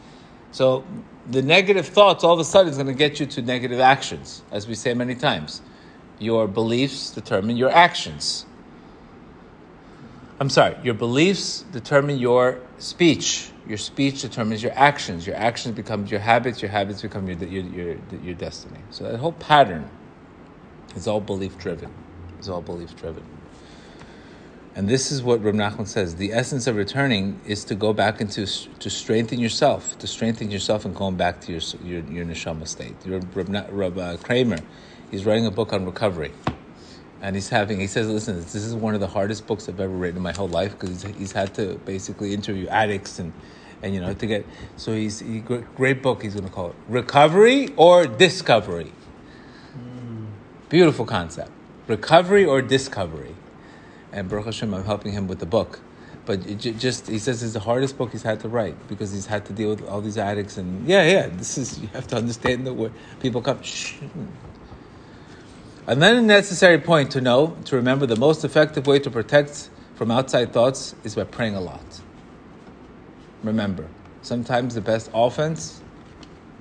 So 0.50 0.84
the 1.30 1.42
negative 1.42 1.86
thoughts 1.86 2.24
all 2.24 2.32
of 2.32 2.40
a 2.40 2.44
sudden 2.44 2.70
is 2.70 2.76
going 2.76 2.86
to 2.86 2.94
get 2.94 3.20
you 3.20 3.26
to 3.26 3.42
negative 3.42 3.80
actions, 3.80 4.42
as 4.50 4.66
we 4.66 4.74
say 4.74 4.94
many 4.94 5.14
times. 5.14 5.60
Your 6.18 6.48
beliefs 6.48 7.10
determine 7.10 7.56
your 7.56 7.70
actions. 7.70 8.46
I'm 10.40 10.50
sorry, 10.50 10.76
your 10.82 10.94
beliefs 10.94 11.64
determine 11.72 12.18
your 12.18 12.60
speech. 12.78 13.50
Your 13.66 13.78
speech 13.78 14.22
determines 14.22 14.62
your 14.62 14.72
actions. 14.72 15.26
Your 15.26 15.36
actions 15.36 15.76
become 15.76 16.06
your 16.06 16.20
habits. 16.20 16.62
Your 16.62 16.70
habits 16.70 17.02
become 17.02 17.28
your, 17.28 17.36
your, 17.38 17.64
your, 17.64 17.96
your 18.22 18.34
destiny. 18.34 18.80
So 18.90 19.04
that 19.04 19.18
whole 19.18 19.32
pattern 19.32 19.90
is 20.96 21.06
all 21.06 21.20
belief 21.20 21.58
driven. 21.58 21.92
Is 22.40 22.48
all 22.48 22.62
belief 22.62 22.96
driven. 22.96 23.24
And 24.78 24.88
this 24.88 25.10
is 25.10 25.24
what 25.24 25.42
Rav 25.42 25.56
Nachman 25.56 25.88
says. 25.88 26.14
The 26.14 26.32
essence 26.32 26.68
of 26.68 26.76
returning 26.76 27.40
is 27.44 27.64
to 27.64 27.74
go 27.74 27.92
back 27.92 28.20
into 28.20 28.46
to 28.46 28.88
strengthen 28.88 29.40
yourself, 29.40 29.98
to 29.98 30.06
strengthen 30.06 30.52
yourself 30.52 30.84
and 30.84 30.94
going 30.94 31.16
back 31.16 31.40
to 31.42 31.52
your 31.52 31.60
your, 31.82 32.04
your 32.04 32.24
neshama 32.24 32.68
state. 32.68 32.94
Rav 33.04 33.98
uh, 33.98 34.16
Kramer, 34.18 34.58
he's 35.10 35.26
writing 35.26 35.46
a 35.46 35.50
book 35.50 35.72
on 35.72 35.84
recovery 35.84 36.30
and 37.20 37.34
he's 37.34 37.48
having 37.48 37.80
he 37.80 37.88
says 37.88 38.08
listen 38.08 38.36
this 38.36 38.54
is 38.54 38.76
one 38.76 38.94
of 38.94 39.00
the 39.00 39.06
hardest 39.08 39.44
books 39.48 39.68
i've 39.68 39.80
ever 39.80 39.92
written 39.92 40.18
in 40.18 40.22
my 40.22 40.30
whole 40.30 40.46
life 40.46 40.70
because 40.78 41.02
he's, 41.02 41.16
he's 41.16 41.32
had 41.32 41.52
to 41.52 41.74
basically 41.84 42.32
interview 42.32 42.68
addicts 42.68 43.18
and 43.18 43.32
and 43.82 43.92
you 43.92 44.00
know 44.00 44.14
to 44.14 44.24
get 44.24 44.46
so 44.76 44.94
he's 44.94 45.18
he, 45.18 45.40
great 45.40 46.00
book 46.00 46.22
he's 46.22 46.34
going 46.34 46.46
to 46.46 46.52
call 46.52 46.70
it 46.70 46.76
recovery 46.88 47.74
or 47.76 48.06
discovery 48.06 48.92
mm. 49.76 50.26
beautiful 50.68 51.04
concept 51.04 51.50
recovery 51.88 52.44
or 52.44 52.62
discovery 52.62 53.34
and 54.12 54.28
Baruch 54.28 54.46
Hashem, 54.46 54.72
I'm 54.74 54.84
helping 54.84 55.12
him 55.12 55.28
with 55.28 55.38
the 55.38 55.46
book 55.46 55.80
but 56.26 56.58
just 56.58 57.06
he 57.06 57.18
says 57.18 57.42
it's 57.42 57.54
the 57.54 57.60
hardest 57.60 57.96
book 57.96 58.12
he's 58.12 58.22
had 58.22 58.38
to 58.38 58.50
write 58.50 58.76
because 58.86 59.12
he's 59.12 59.24
had 59.24 59.46
to 59.46 59.52
deal 59.54 59.70
with 59.70 59.82
all 59.88 60.02
these 60.02 60.18
addicts 60.18 60.58
and 60.58 60.86
yeah 60.86 61.02
yeah 61.02 61.26
this 61.26 61.56
is 61.56 61.78
you 61.80 61.88
have 61.88 62.06
to 62.06 62.16
understand 62.16 62.66
that 62.66 62.74
where 62.74 62.90
people 63.18 63.40
come 63.40 63.62
shh, 63.62 63.94
and 65.88 66.02
then 66.02 66.16
a 66.18 66.20
necessary 66.20 66.78
point 66.78 67.12
to 67.12 67.22
know, 67.22 67.56
to 67.64 67.76
remember, 67.76 68.04
the 68.04 68.14
most 68.14 68.44
effective 68.44 68.86
way 68.86 68.98
to 68.98 69.10
protect 69.10 69.70
from 69.94 70.10
outside 70.10 70.52
thoughts 70.52 70.94
is 71.02 71.14
by 71.14 71.24
praying 71.24 71.54
a 71.54 71.62
lot. 71.62 72.02
Remember, 73.42 73.86
sometimes 74.20 74.74
the 74.74 74.82
best 74.82 75.10
offense, 75.14 75.80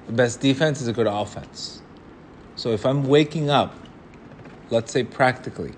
the 0.06 0.14
best 0.14 0.40
defense 0.40 0.80
is 0.80 0.88
a 0.88 0.94
good 0.94 1.08
offense. 1.08 1.82
So 2.56 2.70
if 2.70 2.86
I'm 2.86 3.04
waking 3.04 3.50
up, 3.50 3.76
let's 4.70 4.94
say 4.94 5.04
practically, 5.04 5.74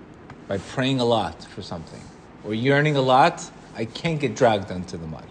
by 0.50 0.58
praying 0.58 0.98
a 0.98 1.04
lot 1.04 1.44
for 1.44 1.62
something, 1.62 2.00
or 2.44 2.52
yearning 2.52 2.96
a 2.96 3.00
lot, 3.00 3.48
I 3.76 3.84
can't 3.84 4.18
get 4.18 4.34
dragged 4.34 4.72
into 4.72 4.96
the 4.96 5.06
mud. 5.06 5.24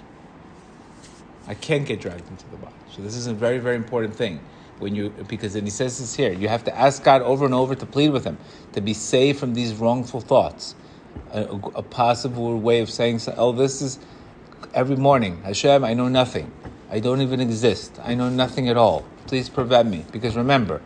I 1.45 1.55
can't 1.55 1.85
get 1.85 1.99
dragged 1.99 2.29
into 2.29 2.49
the 2.51 2.55
mud. 2.55 2.71
So 2.95 3.01
this 3.01 3.17
is 3.17 3.27
a 3.27 3.33
very, 3.33 3.57
very 3.57 3.75
important 3.75 4.15
thing. 4.15 4.39
When 4.77 4.95
you 4.95 5.09
because 5.27 5.55
then 5.55 5.65
he 5.65 5.71
says 5.71 5.99
this 5.99 6.15
here 6.15 6.31
you 6.31 6.47
have 6.47 6.63
to 6.63 6.73
ask 6.73 7.03
God 7.03 7.21
over 7.21 7.43
and 7.43 7.53
over 7.53 7.75
to 7.75 7.85
plead 7.85 8.11
with 8.11 8.23
him 8.23 8.37
to 8.71 8.79
be 8.79 8.93
saved 8.93 9.37
from 9.37 9.55
these 9.55 9.73
wrongful 9.73 10.21
thoughts. 10.21 10.73
A, 11.33 11.41
a 11.75 11.83
possible 11.83 12.57
way 12.57 12.79
of 12.79 12.89
saying 12.89 13.19
oh 13.35 13.51
this 13.51 13.81
is 13.81 13.99
every 14.73 14.95
morning 14.95 15.41
Hashem 15.43 15.83
I 15.83 15.95
know 15.95 16.07
nothing. 16.07 16.49
I 16.89 17.01
don't 17.01 17.19
even 17.19 17.41
exist. 17.41 17.99
I 18.01 18.15
know 18.15 18.29
nothing 18.29 18.69
at 18.69 18.77
all. 18.77 19.03
Please 19.27 19.49
prevent 19.49 19.89
me. 19.89 20.05
Because 20.13 20.37
remember 20.37 20.81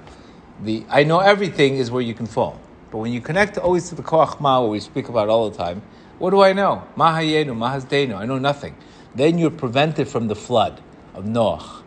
the 0.60 0.84
I 0.90 1.04
know 1.04 1.20
everything 1.20 1.76
is 1.76 1.92
where 1.92 2.02
you 2.02 2.16
can 2.16 2.26
fall 2.26 2.60
but 2.94 3.00
when 3.00 3.12
you 3.12 3.20
connect 3.20 3.58
always 3.58 3.90
to 3.90 3.96
the 3.96 4.04
koach 4.04 4.40
ma 4.40 4.62
where 4.62 4.70
we 4.70 4.80
speak 4.80 5.10
about 5.10 5.28
all 5.28 5.50
the 5.50 5.58
time 5.58 5.82
what 6.20 6.30
do 6.30 6.42
I 6.42 6.54
know 6.54 6.88
mahayenu 6.96 7.58
mahazdenu 7.58 8.16
I 8.16 8.26
know 8.26 8.40
nothing 8.40 8.78
then 9.14 9.38
you're 9.38 9.52
prevented 9.66 10.08
from 10.08 10.28
the 10.30 10.36
flood 10.36 10.80
of 11.14 11.26
Noach 11.26 11.84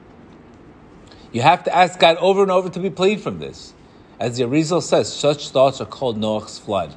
you 1.37 1.43
have 1.43 1.65
to 1.65 1.77
ask 1.77 1.99
God 1.99 2.17
over 2.17 2.41
and 2.41 2.51
over 2.51 2.71
to 2.71 2.81
be 2.81 2.89
plead 2.89 3.21
from 3.21 3.41
this. 3.41 3.75
As 4.19 4.39
the 4.39 4.45
Arizal 4.45 4.83
says, 4.83 5.13
such 5.13 5.51
thoughts 5.51 5.83
are 5.83 5.87
called 5.87 6.17
Noach's 6.17 6.59
flood. 6.59 6.97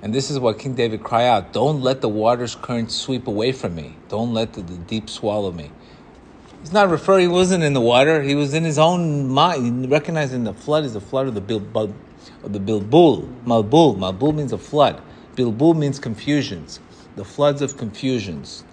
And 0.00 0.14
this 0.14 0.30
is 0.30 0.38
what 0.38 0.58
King 0.58 0.74
David 0.74 1.02
cried 1.02 1.26
out 1.26 1.52
Don't 1.52 1.82
let 1.82 2.00
the 2.00 2.08
water's 2.08 2.54
current 2.54 2.90
sweep 2.90 3.26
away 3.26 3.52
from 3.52 3.74
me. 3.74 3.96
Don't 4.08 4.32
let 4.32 4.54
the, 4.54 4.62
the, 4.62 4.78
deep 4.78 5.10
swallow 5.10 5.52
me. 5.52 5.70
He's 6.60 6.72
not 6.72 6.88
referring, 6.88 7.28
he 7.28 7.28
wasn't 7.28 7.64
in 7.64 7.74
the 7.74 7.82
water, 7.82 8.22
he 8.22 8.34
was 8.34 8.54
in 8.54 8.64
his 8.64 8.78
own 8.78 9.28
mind, 9.28 9.90
recognizing 9.90 10.44
the 10.44 10.54
flood 10.54 10.84
is 10.84 10.94
the 10.94 11.02
flood 11.02 11.28
of 11.28 11.34
the, 11.34 11.92
the 12.42 12.60
bilbul. 12.60 13.44
Mabul. 13.44 13.96
Mabul 13.96 14.34
means 14.34 14.52
a 14.52 14.58
flood. 14.58 15.02
Bilbul 15.36 15.76
means 15.76 15.98
confusions. 15.98 16.80
The 17.16 17.24
floods 17.24 17.62
of 17.62 17.76
confusions 17.76 18.64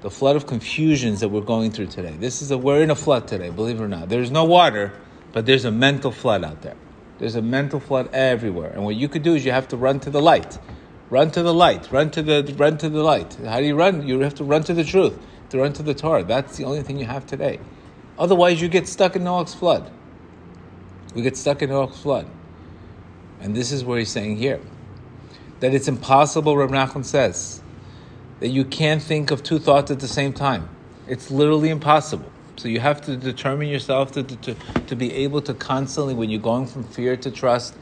the 0.00 0.10
flood 0.10 0.36
of 0.36 0.46
confusions 0.46 1.20
that 1.20 1.28
we're 1.28 1.40
going 1.40 1.72
through 1.72 1.86
today. 1.86 2.16
This 2.18 2.40
is 2.40 2.50
a 2.50 2.58
we're 2.58 2.82
in 2.82 2.90
a 2.90 2.94
flood 2.94 3.26
today, 3.26 3.50
believe 3.50 3.80
it 3.80 3.82
or 3.82 3.88
not. 3.88 4.08
There's 4.08 4.30
no 4.30 4.44
water, 4.44 4.92
but 5.32 5.44
there's 5.44 5.64
a 5.64 5.72
mental 5.72 6.12
flood 6.12 6.44
out 6.44 6.62
there. 6.62 6.76
There's 7.18 7.34
a 7.34 7.42
mental 7.42 7.80
flood 7.80 8.08
everywhere. 8.12 8.70
And 8.70 8.84
what 8.84 8.94
you 8.94 9.08
could 9.08 9.22
do 9.22 9.34
is 9.34 9.44
you 9.44 9.50
have 9.50 9.66
to 9.68 9.76
run 9.76 9.98
to 10.00 10.10
the 10.10 10.22
light. 10.22 10.58
Run 11.10 11.32
to 11.32 11.42
the 11.42 11.54
light. 11.54 11.90
Run 11.90 12.10
to 12.12 12.22
the 12.22 12.54
run 12.56 12.78
to 12.78 12.88
the 12.88 13.02
light. 13.02 13.34
How 13.44 13.58
do 13.58 13.66
you 13.66 13.74
run? 13.74 14.06
You 14.06 14.20
have 14.20 14.34
to 14.36 14.44
run 14.44 14.62
to 14.64 14.74
the 14.74 14.84
truth. 14.84 15.18
to 15.50 15.58
run 15.58 15.72
to 15.72 15.82
the 15.82 15.94
Torah. 15.94 16.22
That's 16.22 16.58
the 16.58 16.64
only 16.64 16.82
thing 16.82 16.98
you 16.98 17.06
have 17.06 17.26
today. 17.26 17.58
Otherwise, 18.18 18.60
you 18.60 18.68
get 18.68 18.86
stuck 18.86 19.16
in 19.16 19.24
Noah's 19.24 19.54
flood. 19.54 19.90
We 21.14 21.22
get 21.22 21.36
stuck 21.36 21.62
in 21.62 21.70
Noah's 21.70 21.98
flood. 21.98 22.26
And 23.40 23.54
this 23.54 23.72
is 23.72 23.84
what 23.84 23.98
he's 23.98 24.10
saying 24.10 24.36
here 24.36 24.60
that 25.60 25.74
it's 25.74 25.88
impossible, 25.88 26.56
Rab 26.56 26.70
Nachman 26.70 27.04
says, 27.04 27.60
that 28.38 28.48
you 28.48 28.64
can't 28.64 29.02
think 29.02 29.32
of 29.32 29.42
two 29.42 29.58
thoughts 29.58 29.90
at 29.90 29.98
the 29.98 30.06
same 30.06 30.32
time. 30.32 30.68
It's 31.08 31.30
literally 31.30 31.70
impossible. 31.70 32.30
So 32.56 32.68
you 32.68 32.80
have 32.80 33.00
to 33.02 33.16
determine 33.16 33.68
yourself 33.68 34.12
to, 34.12 34.22
to, 34.22 34.54
to 34.86 34.96
be 34.96 35.12
able 35.14 35.40
to 35.42 35.54
constantly, 35.54 36.14
when 36.14 36.30
you're 36.30 36.40
going 36.40 36.66
from 36.66 36.84
fear 36.84 37.16
to 37.16 37.30
trust, 37.30 37.74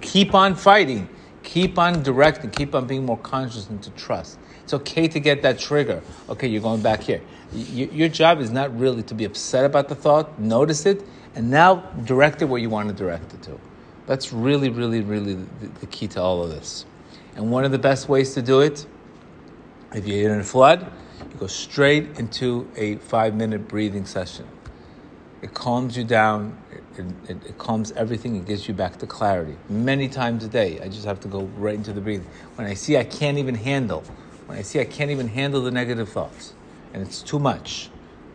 keep 0.00 0.34
on 0.34 0.54
fighting, 0.54 1.08
keep 1.42 1.78
on 1.78 2.02
directing, 2.02 2.50
keep 2.50 2.74
on 2.74 2.86
being 2.86 3.04
more 3.04 3.18
conscious 3.18 3.68
and 3.68 3.82
to 3.82 3.90
trust. 3.90 4.38
It's 4.62 4.74
okay 4.74 5.08
to 5.08 5.20
get 5.20 5.42
that 5.42 5.58
trigger. 5.58 6.02
Okay, 6.28 6.48
you're 6.48 6.62
going 6.62 6.82
back 6.82 7.02
here. 7.02 7.20
your 7.52 8.08
job 8.08 8.40
is 8.40 8.50
not 8.50 8.76
really 8.78 9.02
to 9.04 9.14
be 9.14 9.24
upset 9.24 9.64
about 9.64 9.88
the 9.88 9.94
thought, 9.94 10.38
notice 10.38 10.86
it, 10.86 11.02
and 11.34 11.50
now 11.50 11.76
direct 12.04 12.40
it 12.42 12.46
where 12.46 12.60
you 12.60 12.70
want 12.70 12.88
to 12.88 12.94
direct 12.94 13.34
it 13.34 13.42
to. 13.42 13.58
That's 14.06 14.32
really, 14.32 14.68
really, 14.68 15.00
really 15.00 15.34
the, 15.34 15.66
the 15.80 15.86
key 15.86 16.08
to 16.08 16.20
all 16.20 16.42
of 16.42 16.50
this. 16.50 16.84
And 17.36 17.50
one 17.50 17.64
of 17.64 17.72
the 17.72 17.78
best 17.78 18.08
ways 18.08 18.34
to 18.34 18.42
do 18.42 18.60
it, 18.60 18.86
if 19.94 20.06
you're 20.06 20.32
in 20.32 20.40
a 20.40 20.44
flood, 20.44 20.90
you 21.20 21.38
go 21.38 21.46
straight 21.46 22.18
into 22.18 22.70
a 22.76 22.96
five 22.96 23.34
minute 23.34 23.66
breathing 23.66 24.04
session. 24.04 24.46
It 25.42 25.52
calms 25.52 25.96
you 25.96 26.04
down, 26.04 26.56
it, 26.96 27.04
it, 27.28 27.46
it, 27.48 27.58
calms 27.58 27.92
everything, 27.92 28.36
it 28.36 28.46
gives 28.46 28.66
you 28.66 28.74
back 28.74 28.98
to 28.98 29.06
clarity. 29.06 29.56
Many 29.68 30.08
times 30.08 30.44
a 30.44 30.48
day, 30.48 30.80
I 30.80 30.88
just 30.88 31.04
have 31.04 31.20
to 31.20 31.28
go 31.28 31.42
right 31.58 31.74
into 31.74 31.92
the 31.92 32.00
breathing. 32.00 32.26
When 32.54 32.66
I 32.66 32.74
see 32.74 32.96
I 32.96 33.04
can't 33.04 33.36
even 33.36 33.54
handle, 33.54 34.02
when 34.46 34.58
I 34.58 34.62
see 34.62 34.80
I 34.80 34.84
can't 34.84 35.10
even 35.10 35.28
handle 35.28 35.60
the 35.60 35.70
negative 35.70 36.08
thoughts, 36.08 36.54
and 36.94 37.02
it's 37.02 37.20
too 37.20 37.38
much, 37.38 37.90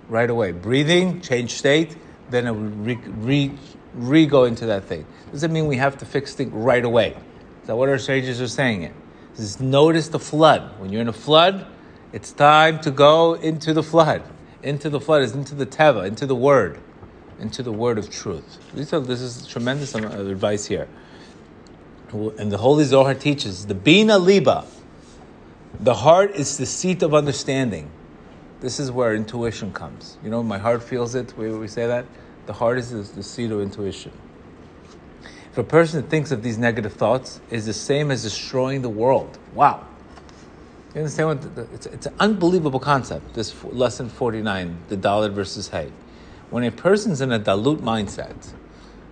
right 0.08 0.30
away. 0.30 0.52
Breathing, 0.52 1.22
change 1.22 1.54
state, 1.54 1.98
then 2.30 2.46
I 2.46 2.52
re, 2.52 2.96
re, 2.96 3.52
re 3.94 4.26
go 4.26 4.44
into 4.44 4.66
that 4.68 4.86
thing. 4.86 5.06
Doesn't 5.32 5.52
mean 5.52 5.68
we 5.68 5.78
have 5.78 5.98
to 6.00 6.06
fix 6.06 6.34
things 6.34 6.52
right 6.54 6.84
away. 6.84 7.16
Is 7.62 7.68
that 7.68 7.76
what 7.76 7.90
our 7.90 7.98
sages 7.98 8.42
are 8.42 8.48
saying? 8.48 8.84
It. 8.84 8.94
Just 9.36 9.62
notice 9.62 10.10
the 10.10 10.20
flood. 10.20 10.80
When 10.80 10.92
you're 10.92 11.02
in 11.02 11.08
a 11.08 11.14
flood, 11.14 11.66
it's 12.12 12.32
time 12.32 12.80
to 12.82 12.92
go 12.92 13.36
into 13.36 13.74
the 13.74 13.84
flood. 13.84 14.24
Into 14.64 14.90
the 14.90 15.00
flood 15.00 15.22
is 15.22 15.34
into 15.34 15.56
the 15.56 15.66
teva, 15.66 16.06
into 16.06 16.26
the 16.26 16.36
word, 16.36 16.80
into 17.40 17.64
the 17.64 17.72
word 17.72 17.98
of 17.98 18.10
truth. 18.10 18.60
This 18.74 18.92
is 18.94 19.48
tremendous 19.48 19.96
advice 19.96 20.66
here. 20.66 20.88
And 22.12 22.52
the 22.52 22.58
Holy 22.58 22.84
Zohar 22.84 23.14
teaches 23.14 23.68
the 23.68 23.76
bina 23.76 24.18
liba. 24.18 24.66
The 25.80 25.94
heart 25.94 26.32
is 26.32 26.58
the 26.58 26.66
seat 26.66 27.04
of 27.04 27.14
understanding. 27.14 27.90
This 28.60 28.80
is 28.80 28.92
where 28.92 29.16
intuition 29.16 29.72
comes. 29.72 30.18
You 30.24 30.30
know, 30.30 30.44
my 30.44 30.58
heart 30.58 30.84
feels 30.84 31.16
it. 31.16 31.38
We, 31.38 31.52
we 31.52 31.68
say 31.68 31.88
that. 31.88 32.06
The 32.46 32.54
heart 32.54 32.78
is 32.78 33.12
the, 33.12 33.24
seat 33.24 33.52
of 33.52 33.62
intuition. 33.62 34.12
If 35.52 35.58
a 35.58 35.64
person 35.64 36.04
thinks 36.04 36.32
of 36.32 36.42
these 36.44 36.58
negative 36.58 36.94
thoughts, 36.94 37.42
is 37.50 37.66
the 37.66 37.74
same 37.74 38.12
as 38.12 38.24
destroying 38.24 38.82
the 38.82 38.90
world. 38.90 39.38
Wow. 39.54 39.86
You 40.94 41.02
understand 41.02 41.28
what? 41.28 41.56
The, 41.56 41.62
it's, 41.74 41.86
it's 41.86 42.06
an 42.08 42.16
unbelievable 42.20 42.80
concept. 42.80 43.34
This 43.34 43.54
lesson 43.64 44.10
forty 44.10 44.42
nine, 44.42 44.78
the 44.88 44.98
Dalet 44.98 45.32
versus 45.32 45.70
Hay. 45.70 45.92
When 46.50 46.64
a 46.64 46.72
person's 46.72 47.22
in 47.22 47.32
a 47.32 47.40
dalut 47.40 47.78
mindset, 47.78 48.54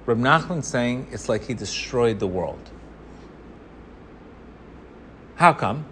Reb 0.08 0.18
Nachman's 0.18 0.68
saying 0.68 1.08
it's 1.12 1.30
like 1.30 1.46
he 1.46 1.54
destroyed 1.54 2.20
the 2.20 2.28
world. 2.28 2.72
How 5.36 5.54
come? 5.54 5.86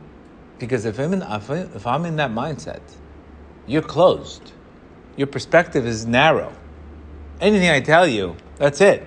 Because 0.58 0.86
if 0.86 1.00
I'm 1.00 1.13
in, 1.13 1.21
if 1.21 1.86
I'm 1.86 2.06
in 2.06 2.15
that 2.15 2.32
mindset, 2.32 2.82
you're 3.67 3.84
closed. 3.84 4.54
Your 5.17 5.28
perspective 5.28 5.86
is 5.86 6.06
narrow. 6.06 6.52
Anything 7.41 7.69
I 7.69 7.82
tell 7.82 8.08
you, 8.08 8.36
that's 8.58 8.82
it. 8.82 9.06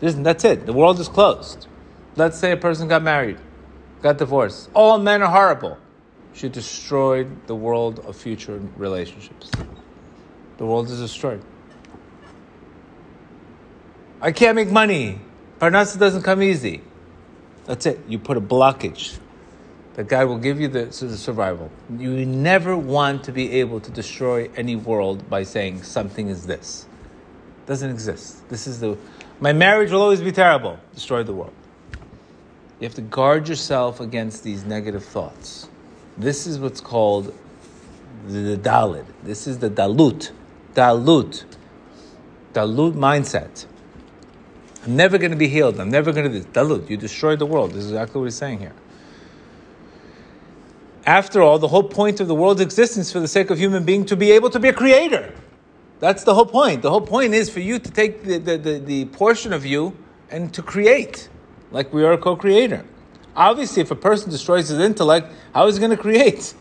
That's 0.00 0.44
it. 0.44 0.66
The 0.66 0.72
world 0.72 1.00
is 1.00 1.08
closed. 1.08 1.66
Let's 2.16 2.38
say 2.38 2.52
a 2.52 2.56
person 2.56 2.88
got 2.88 3.02
married, 3.02 3.38
got 4.02 4.18
divorced. 4.18 4.70
All 4.74 4.98
men 4.98 5.22
are 5.22 5.30
horrible 5.30 5.78
she 6.34 6.48
destroyed 6.48 7.46
the 7.46 7.54
world 7.54 8.00
of 8.00 8.16
future 8.16 8.60
relationships. 8.76 9.50
The 10.58 10.66
world 10.66 10.90
is 10.90 10.98
destroyed. 10.98 11.42
I 14.20 14.32
can't 14.32 14.56
make 14.56 14.70
money. 14.70 15.20
Parnasa 15.60 15.98
doesn't 15.98 16.22
come 16.22 16.42
easy. 16.42 16.82
That's 17.66 17.86
it. 17.86 18.00
You 18.08 18.18
put 18.18 18.36
a 18.36 18.40
blockage. 18.40 19.18
That 19.94 20.08
God 20.08 20.26
will 20.26 20.38
give 20.38 20.60
you 20.60 20.66
the, 20.66 20.86
the 20.86 21.16
survival. 21.16 21.70
You 21.96 22.26
never 22.26 22.76
want 22.76 23.24
to 23.24 23.32
be 23.32 23.60
able 23.60 23.78
to 23.78 23.90
destroy 23.92 24.50
any 24.56 24.74
world 24.74 25.30
by 25.30 25.44
saying 25.44 25.84
something 25.84 26.28
is 26.28 26.46
this. 26.46 26.86
Doesn't 27.66 27.90
exist. 27.90 28.48
This 28.48 28.66
is 28.66 28.80
the 28.80 28.98
my 29.40 29.52
marriage 29.52 29.90
will 29.90 30.02
always 30.02 30.20
be 30.20 30.32
terrible. 30.32 30.78
Destroy 30.94 31.22
the 31.22 31.32
world. 31.32 31.52
You 32.80 32.86
have 32.86 32.94
to 32.94 33.02
guard 33.02 33.48
yourself 33.48 34.00
against 34.00 34.44
these 34.44 34.64
negative 34.64 35.04
thoughts. 35.04 35.68
This 36.16 36.46
is 36.46 36.58
what's 36.58 36.80
called 36.80 37.34
the, 38.26 38.38
the 38.38 38.56
Dalit. 38.56 39.06
This 39.22 39.46
is 39.46 39.58
the 39.58 39.70
Dalut. 39.70 40.30
Dalut. 40.74 41.44
Dalut 42.52 42.92
mindset. 42.92 43.66
I'm 44.84 44.96
never 44.96 45.18
going 45.18 45.30
to 45.30 45.36
be 45.36 45.48
healed. 45.48 45.80
I'm 45.80 45.90
never 45.90 46.12
going 46.12 46.30
to 46.30 46.40
Dalut. 46.48 46.90
You 46.90 46.96
destroyed 46.96 47.38
the 47.38 47.46
world. 47.46 47.70
This 47.70 47.84
is 47.84 47.90
exactly 47.90 48.20
what 48.20 48.26
he's 48.26 48.34
saying 48.34 48.58
here. 48.58 48.74
After 51.06 51.42
all, 51.42 51.58
the 51.58 51.68
whole 51.68 51.82
point 51.82 52.20
of 52.20 52.28
the 52.28 52.34
world's 52.34 52.60
existence 52.60 53.12
for 53.12 53.20
the 53.20 53.28
sake 53.28 53.50
of 53.50 53.58
human 53.58 53.84
being 53.84 54.06
to 54.06 54.16
be 54.16 54.30
able 54.32 54.50
to 54.50 54.60
be 54.60 54.68
a 54.68 54.72
creator. 54.72 55.34
That's 56.00 56.24
the 56.24 56.34
whole 56.34 56.46
point. 56.46 56.82
The 56.82 56.90
whole 56.90 57.00
point 57.00 57.34
is 57.34 57.48
for 57.48 57.60
you 57.60 57.78
to 57.78 57.90
take 57.90 58.24
the, 58.24 58.38
the, 58.38 58.58
the, 58.58 58.78
the 58.78 59.04
portion 59.06 59.52
of 59.52 59.64
you 59.64 59.96
and 60.30 60.52
to 60.54 60.62
create, 60.62 61.28
like 61.70 61.92
we 61.92 62.04
are 62.04 62.12
a 62.12 62.18
co-creator. 62.18 62.84
Obviously, 63.36 63.82
if 63.82 63.90
a 63.90 63.96
person 63.96 64.30
destroys 64.30 64.68
his 64.68 64.78
intellect, 64.78 65.32
how 65.52 65.66
is 65.66 65.76
he 65.76 65.80
going 65.80 65.96
to 65.96 65.96
create? 65.96 66.54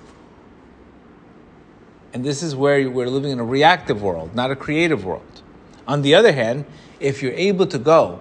And 2.13 2.23
this 2.23 2.43
is 2.43 2.55
where 2.55 2.89
we're 2.89 3.07
living 3.07 3.31
in 3.31 3.39
a 3.39 3.43
reactive 3.43 4.01
world, 4.03 4.35
not 4.35 4.51
a 4.51 4.55
creative 4.55 5.03
world. 5.03 5.41
On 5.87 6.01
the 6.03 6.15
other 6.15 6.31
hand, 6.31 6.65
if 6.99 7.21
you're 7.21 7.33
able 7.33 7.65
to 7.67 7.77
go 7.77 8.19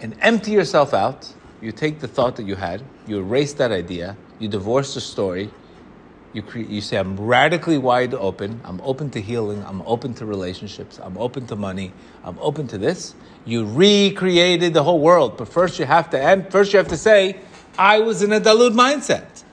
and 0.00 0.16
empty 0.20 0.52
yourself 0.52 0.94
out, 0.94 1.32
you 1.60 1.70
take 1.72 2.00
the 2.00 2.08
thought 2.08 2.36
that 2.36 2.46
you 2.46 2.54
had, 2.54 2.82
you 3.06 3.18
erase 3.18 3.52
that 3.54 3.72
idea, 3.72 4.16
you 4.38 4.48
divorce 4.48 4.94
the 4.94 5.00
story, 5.00 5.50
you, 6.36 6.42
cre- 6.42 6.58
you 6.58 6.82
say, 6.82 6.98
I'm 6.98 7.16
radically 7.16 7.78
wide 7.78 8.12
open, 8.12 8.60
I'm 8.62 8.78
open 8.82 9.08
to 9.12 9.20
healing, 9.22 9.64
I'm 9.64 9.80
open 9.82 10.12
to 10.14 10.26
relationships, 10.26 11.00
I'm 11.02 11.16
open 11.16 11.46
to 11.46 11.56
money, 11.56 11.92
I'm 12.22 12.38
open 12.40 12.68
to 12.68 12.78
this. 12.78 13.14
You 13.46 13.64
recreated 13.64 14.74
the 14.74 14.82
whole 14.82 15.00
world, 15.00 15.38
but 15.38 15.48
first 15.48 15.78
you 15.78 15.86
have 15.86 16.10
to, 16.10 16.46
first 16.50 16.74
you 16.74 16.76
have 16.76 16.88
to 16.88 16.96
say, 16.96 17.40
I 17.78 18.00
was 18.00 18.22
in 18.22 18.32
a 18.34 18.40
dalut 18.40 18.72
mindset. 18.72 19.44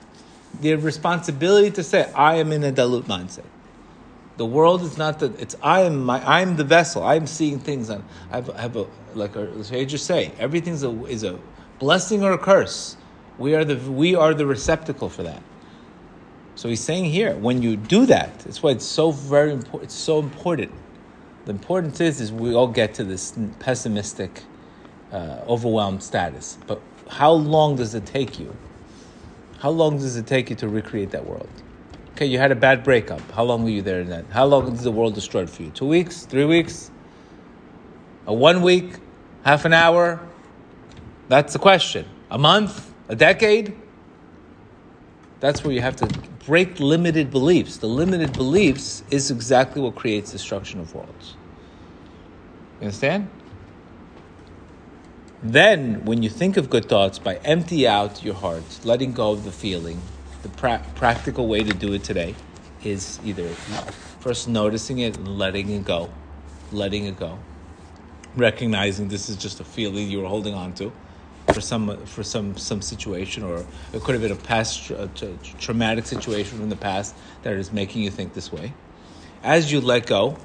The 0.60 0.74
responsibility 0.74 1.70
to 1.70 1.82
say, 1.82 2.12
I 2.12 2.36
am 2.36 2.52
in 2.52 2.62
a 2.62 2.70
dalut 2.70 3.04
mindset. 3.04 3.46
The 4.36 4.44
world 4.44 4.82
is 4.82 4.98
not 4.98 5.20
the, 5.20 5.32
it's, 5.38 5.56
I 5.62 5.82
am 5.82 6.04
my, 6.04 6.22
I'm 6.22 6.56
the 6.56 6.64
vessel. 6.64 7.02
I'm 7.02 7.26
seeing 7.26 7.60
things. 7.60 7.88
I 7.88 8.00
have, 8.30 8.50
I 8.50 8.60
have 8.60 8.76
a, 8.76 8.86
like 9.14 9.36
I 9.36 9.84
just 9.84 10.04
say, 10.04 10.32
everything's 10.38 10.82
a, 10.82 10.90
is 11.06 11.24
a 11.24 11.38
blessing 11.78 12.22
or 12.22 12.32
a 12.32 12.38
curse. 12.38 12.96
We 13.38 13.54
are 13.54 13.64
the, 13.64 13.76
we 13.90 14.14
are 14.16 14.34
the 14.34 14.44
receptacle 14.44 15.08
for 15.08 15.22
that. 15.22 15.42
So 16.56 16.68
he's 16.68 16.80
saying 16.80 17.06
here, 17.06 17.34
when 17.34 17.62
you 17.62 17.76
do 17.76 18.06
that, 18.06 18.38
that's 18.40 18.62
why 18.62 18.70
it's 18.70 18.84
so 18.84 19.10
very 19.10 19.52
important. 19.52 19.84
It's 19.84 19.94
so 19.94 20.20
important. 20.20 20.72
The 21.46 21.50
importance 21.50 22.00
is, 22.00 22.20
is 22.20 22.32
we 22.32 22.54
all 22.54 22.68
get 22.68 22.94
to 22.94 23.04
this 23.04 23.36
pessimistic, 23.58 24.42
uh, 25.12 25.40
overwhelmed 25.46 26.02
status. 26.02 26.58
But 26.66 26.80
how 27.08 27.32
long 27.32 27.76
does 27.76 27.94
it 27.94 28.06
take 28.06 28.38
you? 28.38 28.56
How 29.58 29.70
long 29.70 29.98
does 29.98 30.16
it 30.16 30.26
take 30.26 30.48
you 30.48 30.56
to 30.56 30.68
recreate 30.68 31.10
that 31.10 31.26
world? 31.26 31.48
Okay, 32.12 32.26
you 32.26 32.38
had 32.38 32.52
a 32.52 32.56
bad 32.56 32.84
breakup. 32.84 33.20
How 33.32 33.42
long 33.42 33.64
were 33.64 33.70
you 33.70 33.82
there 33.82 34.00
in 34.00 34.08
that? 34.10 34.26
How 34.30 34.44
long 34.44 34.72
is 34.72 34.84
the 34.84 34.92
world 34.92 35.14
destroyed 35.14 35.50
for 35.50 35.62
you? 35.62 35.70
Two 35.70 35.86
weeks? 35.86 36.24
Three 36.24 36.44
weeks? 36.44 36.90
A 38.26 38.32
one 38.32 38.62
week? 38.62 38.94
Half 39.44 39.64
an 39.64 39.72
hour? 39.72 40.20
That's 41.28 41.52
the 41.52 41.58
question. 41.58 42.06
A 42.30 42.38
month? 42.38 42.92
A 43.08 43.16
decade? 43.16 43.76
That's 45.40 45.64
where 45.64 45.74
you 45.74 45.80
have 45.80 45.96
to 45.96 46.08
break 46.46 46.78
limited 46.78 47.30
beliefs. 47.30 47.78
The 47.78 47.86
limited 47.86 48.32
beliefs 48.32 49.02
is 49.10 49.30
exactly 49.30 49.80
what 49.80 49.94
creates 49.94 50.32
destruction 50.32 50.80
of 50.80 50.94
worlds. 50.94 51.36
You 52.80 52.86
understand? 52.86 53.28
Then, 55.42 56.04
when 56.04 56.22
you 56.22 56.30
think 56.30 56.56
of 56.56 56.70
good 56.70 56.88
thoughts, 56.88 57.18
by 57.18 57.36
empty 57.44 57.86
out 57.86 58.24
your 58.24 58.34
heart, 58.34 58.80
letting 58.84 59.12
go 59.12 59.32
of 59.32 59.44
the 59.44 59.52
feeling, 59.52 60.00
the 60.42 60.48
pra- 60.50 60.84
practical 60.94 61.46
way 61.46 61.62
to 61.62 61.72
do 61.72 61.92
it 61.92 62.02
today 62.02 62.34
is 62.82 63.20
either 63.24 63.48
first 64.20 64.48
noticing 64.48 64.98
it 64.98 65.16
and 65.16 65.38
letting 65.38 65.70
it 65.70 65.84
go, 65.84 66.10
letting 66.72 67.04
it 67.04 67.18
go, 67.18 67.38
recognizing 68.36 69.08
this 69.08 69.28
is 69.28 69.36
just 69.36 69.60
a 69.60 69.64
feeling 69.64 70.10
you 70.10 70.20
were 70.20 70.28
holding 70.28 70.54
on 70.54 70.72
to 70.74 70.92
for 71.54 71.60
some 71.60 72.04
for 72.04 72.22
some 72.22 72.56
some 72.56 72.82
situation, 72.82 73.44
or 73.44 73.64
it 73.92 74.02
could 74.02 74.14
have 74.14 74.22
been 74.22 74.32
a 74.32 74.36
past 74.36 74.84
tra- 74.84 75.08
tra- 75.14 75.36
traumatic 75.58 76.06
situation 76.06 76.58
from 76.58 76.68
the 76.68 76.76
past 76.76 77.14
that 77.42 77.54
is 77.54 77.72
making 77.72 78.02
you 78.02 78.10
think 78.10 78.34
this 78.34 78.52
way. 78.52 78.74
As 79.42 79.70
you 79.70 79.80
let 79.80 80.06
go, 80.06 80.36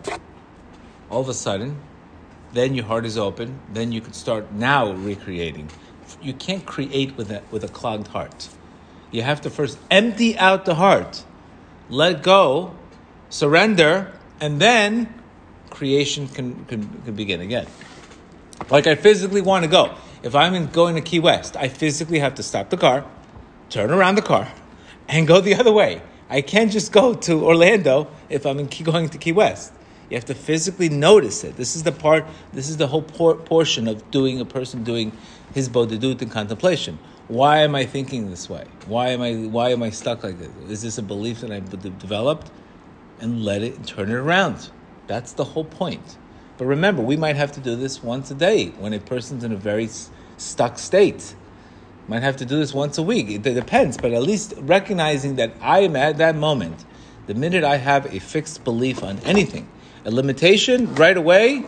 all 1.09 1.21
of 1.21 1.29
a 1.29 1.33
sudden, 1.33 1.77
then 2.53 2.75
your 2.75 2.85
heart 2.85 3.05
is 3.05 3.17
open. 3.17 3.59
Then 3.73 3.91
you 3.91 4.01
could 4.01 4.15
start 4.15 4.51
now 4.51 4.91
recreating. 4.91 5.69
You 6.21 6.33
can't 6.33 6.65
create 6.65 7.17
with 7.17 7.31
a, 7.31 7.41
with 7.51 7.63
a 7.63 7.67
clogged 7.67 8.07
heart. 8.07 8.49
You 9.11 9.21
have 9.23 9.41
to 9.41 9.49
first 9.49 9.79
empty 9.89 10.37
out 10.37 10.65
the 10.65 10.75
heart, 10.75 11.23
let 11.89 12.21
go, 12.21 12.75
surrender, 13.29 14.11
and 14.39 14.59
then 14.59 15.13
creation 15.69 16.27
can, 16.27 16.65
can, 16.65 17.01
can 17.03 17.15
begin 17.15 17.41
again. 17.41 17.67
Like 18.69 18.85
I 18.85 18.95
physically 18.95 19.41
want 19.41 19.63
to 19.63 19.71
go. 19.71 19.95
If 20.21 20.35
I'm 20.35 20.53
in, 20.53 20.67
going 20.67 20.95
to 20.95 21.01
Key 21.01 21.19
West, 21.19 21.55
I 21.55 21.69
physically 21.69 22.19
have 22.19 22.35
to 22.35 22.43
stop 22.43 22.69
the 22.69 22.77
car, 22.77 23.05
turn 23.69 23.89
around 23.89 24.15
the 24.15 24.21
car, 24.21 24.51
and 25.07 25.25
go 25.25 25.39
the 25.39 25.55
other 25.55 25.71
way. 25.71 26.01
I 26.29 26.41
can't 26.41 26.71
just 26.71 26.91
go 26.91 27.13
to 27.13 27.45
Orlando 27.45 28.07
if 28.27 28.45
I'm 28.45 28.67
Key, 28.67 28.83
going 28.83 29.09
to 29.09 29.17
Key 29.17 29.31
West. 29.31 29.71
You 30.09 30.17
have 30.17 30.25
to 30.25 30.35
physically 30.35 30.89
notice 30.89 31.43
it. 31.43 31.55
This 31.55 31.75
is 31.75 31.83
the 31.83 31.91
part. 31.91 32.25
This 32.51 32.69
is 32.69 32.77
the 32.77 32.87
whole 32.87 33.01
por- 33.01 33.35
portion 33.35 33.87
of 33.87 34.11
doing 34.11 34.41
a 34.41 34.45
person 34.45 34.83
doing 34.83 35.11
hitbodedut 35.53 36.21
in 36.21 36.29
contemplation. 36.29 36.99
Why 37.27 37.59
am 37.59 37.75
I 37.75 37.85
thinking 37.85 38.29
this 38.29 38.49
way? 38.49 38.65
Why 38.87 39.09
am 39.09 39.21
I 39.21 39.35
why 39.35 39.69
am 39.69 39.83
I 39.83 39.91
stuck 39.91 40.23
like 40.23 40.39
this? 40.39 40.49
Is 40.67 40.81
this 40.81 40.97
a 40.97 41.03
belief 41.03 41.41
that 41.41 41.51
I've 41.51 41.69
developed? 41.99 42.51
And 43.19 43.45
let 43.45 43.61
it 43.61 43.85
turn 43.85 44.09
it 44.09 44.15
around. 44.15 44.69
That's 45.07 45.33
the 45.33 45.43
whole 45.43 45.65
point. 45.65 46.17
But 46.59 46.65
remember, 46.65 47.01
we 47.01 47.15
might 47.15 47.37
have 47.37 47.53
to 47.53 47.61
do 47.61 47.77
this 47.77 48.03
once 48.03 48.29
a 48.31 48.35
day 48.35 48.67
when 48.79 48.91
a 48.91 48.99
person's 48.99 49.45
in 49.45 49.53
a 49.53 49.55
very 49.55 49.89
stuck 50.35 50.77
state. 50.77 51.33
Might 52.09 52.21
have 52.21 52.35
to 52.35 52.45
do 52.45 52.59
this 52.59 52.73
once 52.73 52.97
a 52.97 53.01
week. 53.01 53.29
It 53.29 53.43
depends, 53.43 53.95
but 53.95 54.11
at 54.11 54.21
least 54.23 54.53
recognizing 54.57 55.37
that 55.37 55.53
I 55.61 55.79
am 55.79 55.95
at 55.95 56.17
that 56.17 56.35
moment, 56.35 56.83
the 57.27 57.33
minute 57.33 57.63
I 57.63 57.77
have 57.77 58.13
a 58.13 58.19
fixed 58.19 58.65
belief 58.65 59.03
on 59.03 59.19
anything, 59.19 59.69
a 60.03 60.11
limitation, 60.11 60.93
right 60.95 61.15
away, 61.15 61.63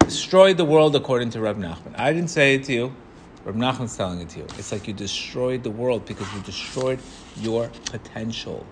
destroy 0.00 0.52
the 0.52 0.66
world 0.66 0.94
according 0.94 1.30
to 1.30 1.40
Rab 1.40 1.56
Nachman. 1.56 1.98
I 1.98 2.12
didn't 2.12 2.28
say 2.28 2.56
it 2.56 2.64
to 2.64 2.74
you. 2.74 2.94
Rab 3.46 3.56
Nachman's 3.56 3.96
telling 3.96 4.20
it 4.20 4.28
to 4.30 4.40
you. 4.40 4.44
It's 4.58 4.70
like 4.70 4.86
you 4.86 4.92
destroyed 4.92 5.62
the 5.62 5.70
world 5.70 6.04
because 6.04 6.30
you 6.34 6.42
destroyed 6.42 6.98
your 7.38 7.70
potential. 7.86 8.66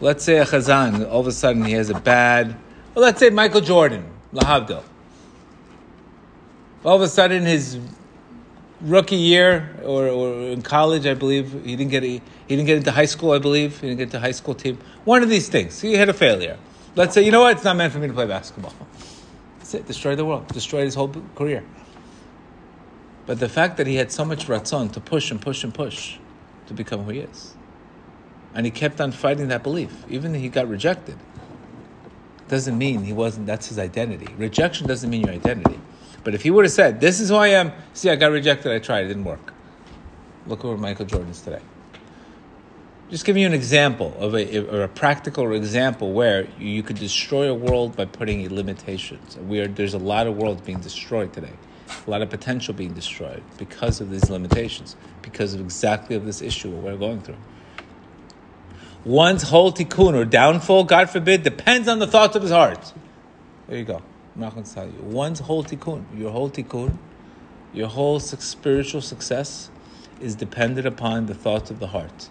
Let's 0.00 0.22
say 0.22 0.36
a 0.36 0.44
Chazan, 0.44 1.08
all 1.10 1.20
of 1.20 1.26
a 1.28 1.32
sudden 1.32 1.64
he 1.64 1.72
has 1.72 1.88
a 1.88 1.98
bad, 1.98 2.58
well, 2.96 3.04
let's 3.04 3.20
say 3.20 3.28
Michael 3.28 3.60
Jordan, 3.60 4.10
Lahavdil. 4.32 4.82
All 6.82 6.96
of 6.96 7.02
a 7.02 7.08
sudden 7.08 7.44
his 7.44 7.78
rookie 8.80 9.16
year 9.16 9.76
or, 9.84 10.08
or 10.08 10.40
in 10.40 10.62
college, 10.62 11.04
I 11.04 11.12
believe, 11.12 11.52
he 11.62 11.76
didn't 11.76 11.90
get 11.90 12.04
a, 12.04 12.06
he 12.06 12.22
didn't 12.48 12.64
get 12.64 12.78
into 12.78 12.92
high 12.92 13.04
school, 13.04 13.32
I 13.32 13.38
believe, 13.38 13.78
he 13.80 13.88
didn't 13.88 13.98
get 13.98 14.04
into 14.04 14.20
high 14.20 14.30
school 14.30 14.54
team. 14.54 14.78
One 15.04 15.22
of 15.22 15.28
these 15.28 15.50
things. 15.50 15.78
He 15.78 15.92
had 15.92 16.08
a 16.08 16.14
failure. 16.14 16.56
Let's 16.94 17.12
say, 17.12 17.20
you 17.20 17.30
know 17.30 17.42
what, 17.42 17.56
it's 17.56 17.64
not 17.64 17.76
meant 17.76 17.92
for 17.92 17.98
me 17.98 18.08
to 18.08 18.14
play 18.14 18.26
basketball. 18.26 18.72
That's 19.58 19.74
it, 19.74 19.86
destroy 19.86 20.16
the 20.16 20.24
world, 20.24 20.48
destroy 20.48 20.80
his 20.80 20.94
whole 20.94 21.14
career. 21.34 21.64
But 23.26 23.40
the 23.40 23.48
fact 23.50 23.76
that 23.76 23.86
he 23.86 23.96
had 23.96 24.10
so 24.10 24.24
much 24.24 24.46
ratzon 24.46 24.90
to 24.92 25.00
push 25.00 25.30
and 25.30 25.38
push 25.38 25.64
and 25.64 25.74
push 25.74 26.16
to 26.66 26.72
become 26.72 27.04
who 27.04 27.10
he 27.10 27.18
is. 27.18 27.56
And 28.54 28.64
he 28.64 28.72
kept 28.72 29.02
on 29.02 29.12
fighting 29.12 29.48
that 29.48 29.62
belief, 29.62 29.92
even 30.08 30.32
he 30.32 30.48
got 30.48 30.66
rejected. 30.66 31.18
Doesn't 32.48 32.78
mean 32.78 33.02
he 33.02 33.12
wasn't, 33.12 33.46
that's 33.46 33.68
his 33.68 33.78
identity. 33.78 34.32
Rejection 34.38 34.86
doesn't 34.86 35.10
mean 35.10 35.22
your 35.22 35.34
identity. 35.34 35.80
But 36.22 36.34
if 36.34 36.42
he 36.42 36.50
would 36.50 36.64
have 36.64 36.72
said, 36.72 37.00
This 37.00 37.20
is 37.20 37.28
who 37.28 37.36
I 37.36 37.48
am, 37.48 37.72
see, 37.92 38.10
I 38.10 38.16
got 38.16 38.30
rejected, 38.30 38.72
I 38.72 38.78
tried, 38.78 39.04
it 39.04 39.08
didn't 39.08 39.24
work. 39.24 39.52
Look 40.46 40.62
where 40.62 40.76
Michael 40.76 41.06
Jordan 41.06 41.30
is 41.30 41.40
today. 41.40 41.60
Just 43.10 43.24
giving 43.24 43.42
you 43.42 43.46
an 43.46 43.54
example 43.54 44.16
of 44.18 44.34
a, 44.34 44.66
or 44.68 44.82
a 44.82 44.88
practical 44.88 45.52
example 45.52 46.12
where 46.12 46.48
you 46.58 46.82
could 46.82 46.98
destroy 46.98 47.48
a 47.48 47.54
world 47.54 47.94
by 47.94 48.04
putting 48.04 48.52
limitations. 48.52 49.36
We 49.36 49.60
are, 49.60 49.68
there's 49.68 49.94
a 49.94 49.98
lot 49.98 50.26
of 50.26 50.36
worlds 50.36 50.62
being 50.62 50.80
destroyed 50.80 51.32
today, 51.32 51.52
a 52.04 52.10
lot 52.10 52.22
of 52.22 52.30
potential 52.30 52.74
being 52.74 52.94
destroyed 52.94 53.44
because 53.58 54.00
of 54.00 54.10
these 54.10 54.28
limitations, 54.28 54.96
because 55.22 55.54
of 55.54 55.60
exactly 55.60 56.16
of 56.16 56.24
this 56.24 56.42
issue 56.42 56.70
we're 56.70 56.96
going 56.96 57.20
through. 57.20 57.36
One's 59.06 59.44
whole 59.44 59.70
tikkun 59.70 60.14
or 60.14 60.24
downfall, 60.24 60.82
God 60.82 61.08
forbid, 61.08 61.44
depends 61.44 61.86
on 61.86 62.00
the 62.00 62.08
thoughts 62.08 62.34
of 62.34 62.42
his 62.42 62.50
heart. 62.50 62.92
There 63.68 63.78
you 63.78 63.84
go. 63.84 64.02
I'm 64.34 64.40
not 64.40 64.54
going 64.54 64.64
to 64.64 64.74
tell 64.74 64.84
you. 64.84 64.98
One's 65.00 65.38
whole 65.38 65.62
tikkun, 65.62 66.04
your 66.18 66.32
whole 66.32 66.50
tikkun, 66.50 66.98
your 67.72 67.86
whole 67.86 68.18
spiritual 68.18 69.00
success 69.00 69.70
is 70.20 70.34
dependent 70.34 70.88
upon 70.88 71.26
the 71.26 71.34
thoughts 71.34 71.70
of 71.70 71.78
the 71.78 71.86
heart. 71.86 72.28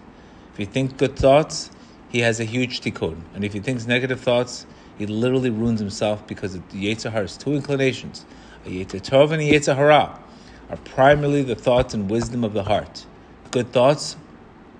If 0.52 0.58
he 0.58 0.66
thinks 0.66 0.92
good 0.92 1.16
thoughts, 1.16 1.70
he 2.10 2.20
has 2.20 2.40
a 2.40 2.44
huge 2.44 2.82
tikkun. 2.82 3.22
And 3.34 3.42
if 3.42 3.54
he 3.54 3.60
thinks 3.60 3.86
negative 3.86 4.20
thoughts, 4.20 4.66
he 4.98 5.06
literally 5.06 5.48
ruins 5.48 5.80
himself 5.80 6.26
because 6.26 6.52
the 6.52 6.60
Yetzer 6.74 7.10
Hara 7.10 7.22
has 7.22 7.38
two 7.38 7.54
inclinations. 7.54 8.26
A 8.66 8.68
Yetzer 8.68 9.00
Tov 9.00 9.32
and 9.32 9.40
a 9.40 9.50
Yetzer 9.50 9.76
Hara 9.76 10.20
are 10.68 10.76
primarily 10.76 11.42
the 11.42 11.54
thoughts 11.54 11.94
and 11.94 12.10
wisdom 12.10 12.44
of 12.44 12.52
the 12.52 12.64
heart. 12.64 13.06
Good 13.50 13.72
thoughts, 13.72 14.18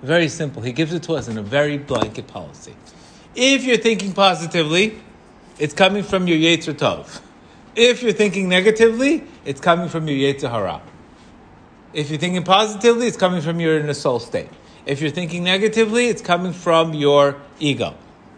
very 0.03 0.29
simple. 0.29 0.63
He 0.63 0.73
gives 0.73 0.93
it 0.93 1.03
to 1.05 1.15
us 1.15 1.29
in 1.29 1.39
a 1.39 1.43
very 1.43 1.79
blanket 1.79 2.27
policy. 2.27 2.75
If 3.35 3.65
you're 3.65 3.77
thinking 3.77 4.13
positively, 4.13 4.99
it's 5.59 5.75
coming 5.75 6.03
from 6.03 6.27
your 6.27 6.39
Yetzer 6.39 6.75
Tov. 6.75 7.21
If 7.75 8.03
you're 8.03 8.13
thinking 8.13 8.49
negatively, 8.49 9.25
it's 9.45 9.61
coming 9.61 9.89
from 9.89 10.09
your 10.09 10.17
Yetzer 10.17 10.51
Hara. 10.51 10.81
If 11.93 12.11
you're 12.11 12.19
thinking 12.19 12.43
positively, 12.43 13.07
it's 13.07 13.17
coming 13.17 13.41
from 13.41 13.61
your 13.61 13.79
inner 13.79 13.95
soul 13.95 14.19
state. 14.21 14.49
If 14.87 15.01
you're 15.01 15.11
thinking 15.11 15.45
negatively, 15.45 16.09
it's 16.09 16.23
coming 16.23 16.53
from 16.53 16.95
your 16.95 17.37
ego, 17.59 17.95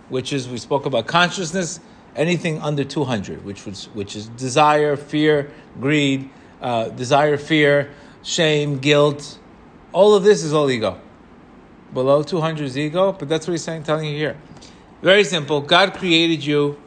which 0.08 0.32
is, 0.32 0.48
we 0.48 0.58
spoke 0.58 0.86
about 0.86 1.06
consciousness, 1.06 1.80
anything 2.16 2.60
under 2.60 2.84
200, 2.84 3.44
which, 3.44 3.66
was, 3.66 3.86
which 3.94 4.16
is 4.16 4.28
desire, 4.30 4.96
fear, 4.96 5.52
greed, 5.80 6.30
uh, 6.60 6.88
desire, 6.88 7.36
fear, 7.36 7.90
shame, 8.22 8.78
guilt. 8.78 9.38
All 9.92 10.14
of 10.14 10.24
this 10.24 10.42
is 10.42 10.52
all 10.52 10.70
ego. 10.70 11.00
Below 11.92 12.22
200 12.22 12.64
is 12.64 12.78
ego, 12.78 13.12
but 13.12 13.28
that's 13.28 13.46
what 13.46 13.52
he's 13.52 13.62
saying, 13.62 13.84
telling 13.84 14.08
you 14.08 14.16
here. 14.16 14.36
Very 15.02 15.24
simple. 15.24 15.60
God 15.60 15.94
created 15.94 16.44
you 16.44 16.78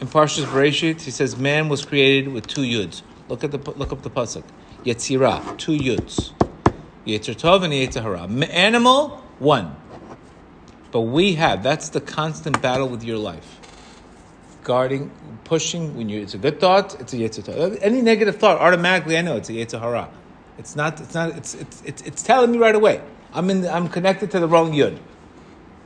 in 0.00 0.06
Parshas 0.06 0.44
Bereshit. 0.44 1.02
He 1.02 1.10
says 1.10 1.36
man 1.36 1.68
was 1.68 1.84
created 1.84 2.32
with 2.32 2.46
two 2.46 2.62
yuds. 2.62 3.02
Look 3.28 3.44
at 3.44 3.50
the 3.50 3.58
look 3.72 3.92
up 3.92 4.02
the 4.02 4.10
pasuk. 4.10 4.44
Yetzirah, 4.84 5.58
two 5.58 5.78
yuds. 5.78 6.32
Yetzer 7.06 7.34
Tov 7.34 7.64
and 7.64 7.72
Yetzer. 7.72 8.50
Animal, 8.50 9.22
one. 9.38 9.76
But 10.90 11.02
we 11.02 11.34
have, 11.34 11.62
that's 11.62 11.90
the 11.90 12.00
constant 12.00 12.60
battle 12.60 12.88
with 12.88 13.04
your 13.04 13.18
life. 13.18 13.58
Guarding, 14.64 15.10
pushing, 15.44 15.96
when 15.96 16.08
you, 16.08 16.20
it's 16.20 16.34
a 16.34 16.38
good 16.38 16.60
thought, 16.60 17.00
it's 17.00 17.12
a 17.12 17.16
Yetzer. 17.16 17.78
Any 17.80 18.02
negative 18.02 18.36
thought, 18.36 18.60
automatically 18.60 19.16
I 19.16 19.22
know 19.22 19.36
it's 19.36 19.48
a 19.48 19.52
Yetzer. 19.52 20.08
It's 20.58 20.76
not, 20.76 21.00
it's 21.00 21.14
not, 21.14 21.36
it's, 21.36 21.54
it's, 21.54 21.82
it's, 21.84 22.02
it's 22.02 22.22
telling 22.22 22.52
me 22.52 22.58
right 22.58 22.74
away. 22.74 23.00
I'm 23.32 23.50
in, 23.50 23.66
I'm 23.66 23.88
connected 23.88 24.30
to 24.32 24.40
the 24.40 24.48
wrong 24.48 24.72
Yud. 24.72 24.98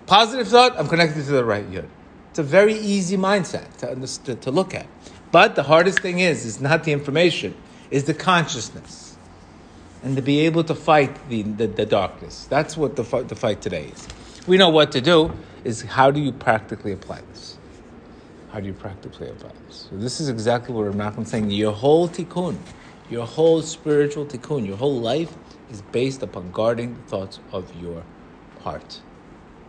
Positive 0.06 0.48
thought, 0.48 0.78
I'm 0.78 0.88
connected 0.88 1.24
to 1.24 1.32
the 1.32 1.44
right 1.44 1.68
Yud. 1.70 1.88
It's 2.30 2.38
a 2.38 2.42
very 2.42 2.74
easy 2.74 3.16
mindset 3.16 3.76
to, 4.24 4.34
to 4.34 4.50
look 4.50 4.74
at. 4.74 4.86
But 5.30 5.54
the 5.54 5.62
hardest 5.62 6.00
thing 6.00 6.18
is, 6.18 6.44
is 6.44 6.60
not 6.60 6.84
the 6.84 6.92
information, 6.92 7.54
is 7.90 8.04
the 8.04 8.14
consciousness 8.14 9.04
and 10.04 10.16
to 10.16 10.22
be 10.22 10.40
able 10.40 10.62
to 10.64 10.74
fight 10.74 11.28
the, 11.30 11.42
the, 11.42 11.66
the 11.66 11.86
darkness. 11.86 12.46
That's 12.50 12.76
what 12.76 12.94
the, 12.94 13.02
the 13.22 13.34
fight 13.34 13.62
today 13.62 13.86
is. 13.86 14.06
We 14.46 14.58
know 14.58 14.68
what 14.68 14.92
to 14.92 15.00
do, 15.00 15.32
is 15.64 15.80
how 15.80 16.10
do 16.10 16.20
you 16.20 16.30
practically 16.30 16.92
apply 16.92 17.22
this? 17.30 17.56
How 18.52 18.60
do 18.60 18.66
you 18.66 18.74
practically 18.74 19.30
apply 19.30 19.50
this? 19.66 19.88
So 19.90 19.96
this 19.96 20.20
is 20.20 20.28
exactly 20.28 20.74
what 20.74 20.82
Rav 20.94 21.26
saying. 21.26 21.50
Your 21.50 21.72
whole 21.72 22.08
tikkun, 22.08 22.58
your 23.10 23.26
whole 23.26 23.62
spiritual 23.62 24.26
tikkun, 24.26 24.66
your 24.66 24.76
whole 24.76 25.00
life 25.00 25.34
is 25.70 25.82
based 25.82 26.22
upon 26.22 26.50
guarding 26.50 26.94
the 26.94 27.02
thoughts 27.02 27.40
of 27.52 27.74
your 27.80 28.02
heart. 28.62 29.00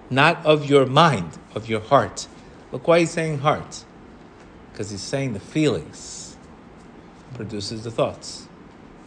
Not 0.10 0.46
of 0.46 0.70
your 0.70 0.86
mind, 0.86 1.38
of 1.54 1.68
your 1.68 1.82
heart. 1.82 2.28
Look 2.72 2.88
why 2.88 3.00
he's 3.00 3.12
saying 3.12 3.40
heart. 3.40 3.84
Because 4.72 4.92
he's 4.92 5.02
saying 5.02 5.34
the 5.34 5.40
feelings 5.40 6.38
produces 7.34 7.84
the 7.84 7.92
thoughts. 7.92 8.48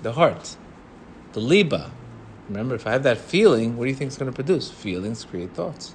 The 0.02 0.12
heart 0.12 0.56
the 1.32 1.40
liba. 1.40 1.90
Remember, 2.48 2.74
if 2.74 2.86
I 2.86 2.92
have 2.92 3.02
that 3.02 3.18
feeling, 3.18 3.76
what 3.76 3.84
do 3.84 3.90
you 3.90 3.96
think 3.96 4.10
is 4.10 4.16
going 4.16 4.30
to 4.30 4.34
produce? 4.34 4.70
Feelings 4.70 5.24
create 5.24 5.52
thoughts. 5.52 5.94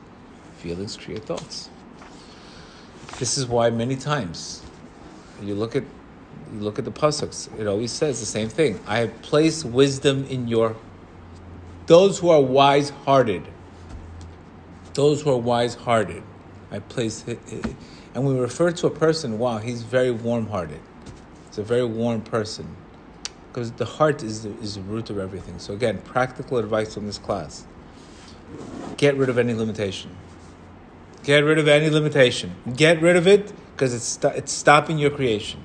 Feelings 0.57 0.95
create 0.95 1.25
thoughts. 1.25 1.69
This 3.17 3.37
is 3.37 3.47
why 3.47 3.69
many 3.69 3.95
times 3.95 4.61
you 5.41 5.55
look 5.55 5.75
at 5.75 5.83
you 6.53 6.59
look 6.59 6.77
at 6.79 6.85
the 6.85 6.91
pasuk. 6.91 7.59
It 7.59 7.67
always 7.67 7.91
says 7.91 8.19
the 8.19 8.25
same 8.25 8.49
thing. 8.49 8.79
I 8.85 8.99
have 8.99 9.21
placed 9.21 9.65
wisdom 9.65 10.25
in 10.25 10.47
your 10.47 10.75
those 11.85 12.19
who 12.19 12.29
are 12.29 12.41
wise 12.41 12.89
hearted. 12.89 13.43
Those 14.93 15.23
who 15.23 15.31
are 15.31 15.37
wise 15.37 15.75
hearted. 15.75 16.23
I 16.71 16.79
place 16.79 17.27
it, 17.27 17.39
and 18.13 18.25
we 18.25 18.39
refer 18.39 18.71
to 18.71 18.87
a 18.87 18.89
person. 18.89 19.37
Wow, 19.37 19.57
he's 19.57 19.83
very 19.83 20.11
warm 20.11 20.47
hearted. 20.47 20.79
It's 21.47 21.57
a 21.57 21.63
very 21.63 21.85
warm 21.85 22.21
person 22.21 22.75
because 23.47 23.71
the 23.73 23.85
heart 23.85 24.23
is 24.23 24.43
the, 24.43 24.49
is 24.59 24.75
the 24.75 24.81
root 24.81 25.09
of 25.09 25.19
everything. 25.19 25.59
So 25.59 25.73
again, 25.73 25.99
practical 25.99 26.57
advice 26.57 26.93
from 26.93 27.05
this 27.05 27.17
class: 27.17 27.65
get 28.97 29.15
rid 29.17 29.29
of 29.29 29.37
any 29.37 29.53
limitation. 29.53 30.15
Get 31.23 31.43
rid 31.43 31.57
of 31.57 31.67
any 31.67 31.89
limitation. 31.89 32.55
Get 32.75 33.01
rid 33.01 33.15
of 33.15 33.27
it 33.27 33.53
because 33.71 33.93
it's, 33.93 34.05
st- 34.05 34.35
it's 34.35 34.51
stopping 34.51 34.97
your 34.97 35.09
creation. 35.09 35.61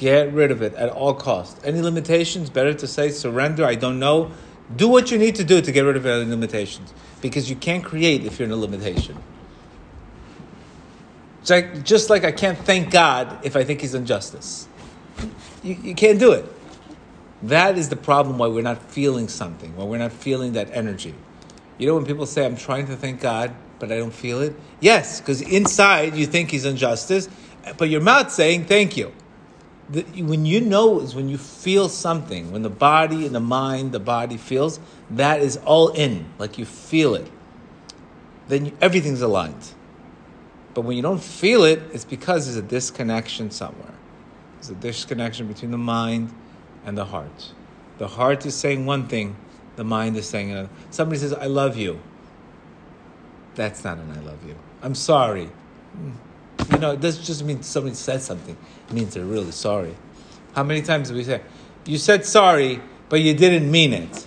Get 0.00 0.32
rid 0.32 0.50
of 0.50 0.62
it 0.62 0.72
at 0.76 0.88
all 0.88 1.12
costs. 1.12 1.60
Any 1.62 1.82
limitations, 1.82 2.48
better 2.48 2.72
to 2.72 2.86
say 2.86 3.10
surrender, 3.10 3.66
I 3.66 3.74
don't 3.74 3.98
know. 3.98 4.30
Do 4.74 4.88
what 4.88 5.10
you 5.10 5.18
need 5.18 5.34
to 5.34 5.44
do 5.44 5.60
to 5.60 5.72
get 5.72 5.82
rid 5.82 5.94
of 5.94 6.06
any 6.06 6.24
limitations 6.24 6.94
because 7.20 7.50
you 7.50 7.56
can't 7.56 7.84
create 7.84 8.24
if 8.24 8.38
you're 8.38 8.46
in 8.46 8.52
a 8.52 8.56
limitation. 8.56 9.18
Like, 11.50 11.84
just 11.84 12.08
like 12.08 12.24
I 12.24 12.32
can't 12.32 12.56
thank 12.56 12.90
God 12.90 13.44
if 13.44 13.56
I 13.56 13.62
think 13.62 13.82
He's 13.82 13.92
injustice. 13.92 14.68
You, 15.62 15.74
you 15.74 15.94
can't 15.94 16.18
do 16.18 16.32
it. 16.32 16.46
That 17.42 17.76
is 17.76 17.90
the 17.90 17.96
problem 17.96 18.38
why 18.38 18.46
we're 18.46 18.62
not 18.62 18.82
feeling 18.90 19.28
something, 19.28 19.76
why 19.76 19.84
we're 19.84 19.98
not 19.98 20.12
feeling 20.12 20.54
that 20.54 20.70
energy. 20.72 21.14
You 21.76 21.88
know, 21.88 21.94
when 21.96 22.06
people 22.06 22.24
say, 22.24 22.46
I'm 22.46 22.56
trying 22.56 22.86
to 22.86 22.96
thank 22.96 23.20
God, 23.20 23.54
but 23.78 23.92
I 23.92 23.98
don't 23.98 24.14
feel 24.14 24.40
it? 24.40 24.54
Yes, 24.80 25.20
because 25.20 25.42
inside 25.42 26.16
you 26.16 26.24
think 26.24 26.50
He's 26.50 26.64
injustice, 26.64 27.28
but 27.76 27.90
your 27.90 28.00
mouth 28.00 28.32
saying 28.32 28.64
thank 28.64 28.96
you. 28.96 29.12
The, 29.90 30.02
when 30.22 30.46
you 30.46 30.60
know 30.60 31.00
is 31.00 31.14
when 31.14 31.28
you 31.28 31.36
feel 31.36 31.88
something, 31.88 32.52
when 32.52 32.62
the 32.62 32.70
body 32.70 33.26
and 33.26 33.34
the 33.34 33.40
mind, 33.40 33.92
the 33.92 33.98
body 34.00 34.36
feels, 34.36 34.78
that 35.10 35.40
is 35.40 35.56
all 35.64 35.88
in, 35.88 36.26
like 36.38 36.58
you 36.58 36.64
feel 36.64 37.14
it. 37.14 37.28
Then 38.46 38.66
you, 38.66 38.76
everything's 38.80 39.20
aligned. 39.20 39.74
But 40.74 40.82
when 40.82 40.96
you 40.96 41.02
don't 41.02 41.22
feel 41.22 41.64
it, 41.64 41.82
it's 41.92 42.04
because 42.04 42.46
there's 42.46 42.56
a 42.56 42.62
disconnection 42.62 43.50
somewhere. 43.50 43.94
There's 44.54 44.70
a 44.70 44.74
disconnection 44.74 45.48
between 45.48 45.72
the 45.72 45.78
mind 45.78 46.32
and 46.84 46.96
the 46.96 47.06
heart. 47.06 47.52
The 47.98 48.08
heart 48.08 48.46
is 48.46 48.54
saying 48.54 48.86
one 48.86 49.08
thing, 49.08 49.36
the 49.76 49.84
mind 49.84 50.16
is 50.16 50.28
saying 50.28 50.52
another. 50.52 50.70
Somebody 50.90 51.18
says, 51.18 51.32
I 51.32 51.46
love 51.46 51.76
you. 51.76 52.00
That's 53.56 53.82
not 53.84 53.98
an 53.98 54.12
I 54.12 54.20
love 54.20 54.46
you. 54.46 54.56
I'm 54.82 54.94
sorry. 54.94 55.50
You 56.70 56.78
know, 56.78 56.92
it 56.92 57.00
doesn't 57.00 57.24
just 57.24 57.44
mean 57.44 57.62
somebody 57.62 57.94
said 57.94 58.22
something, 58.22 58.56
it 58.88 58.92
means 58.92 59.14
they're 59.14 59.24
really 59.24 59.52
sorry. 59.52 59.96
How 60.54 60.62
many 60.62 60.82
times 60.82 61.08
do 61.08 61.14
we 61.14 61.24
say, 61.24 61.40
You 61.86 61.98
said 61.98 62.24
sorry, 62.24 62.80
but 63.08 63.20
you 63.20 63.34
didn't 63.34 63.70
mean 63.70 63.92
it? 63.92 64.26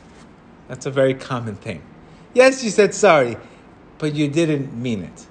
That's 0.67 0.85
a 0.85 0.91
very 0.91 1.13
common 1.13 1.55
thing. 1.55 1.81
Yes, 2.33 2.63
you 2.63 2.69
said 2.69 2.93
sorry, 2.93 3.37
but 3.97 4.15
you 4.15 4.27
didn't 4.27 4.73
mean 4.73 5.03
it. 5.03 5.27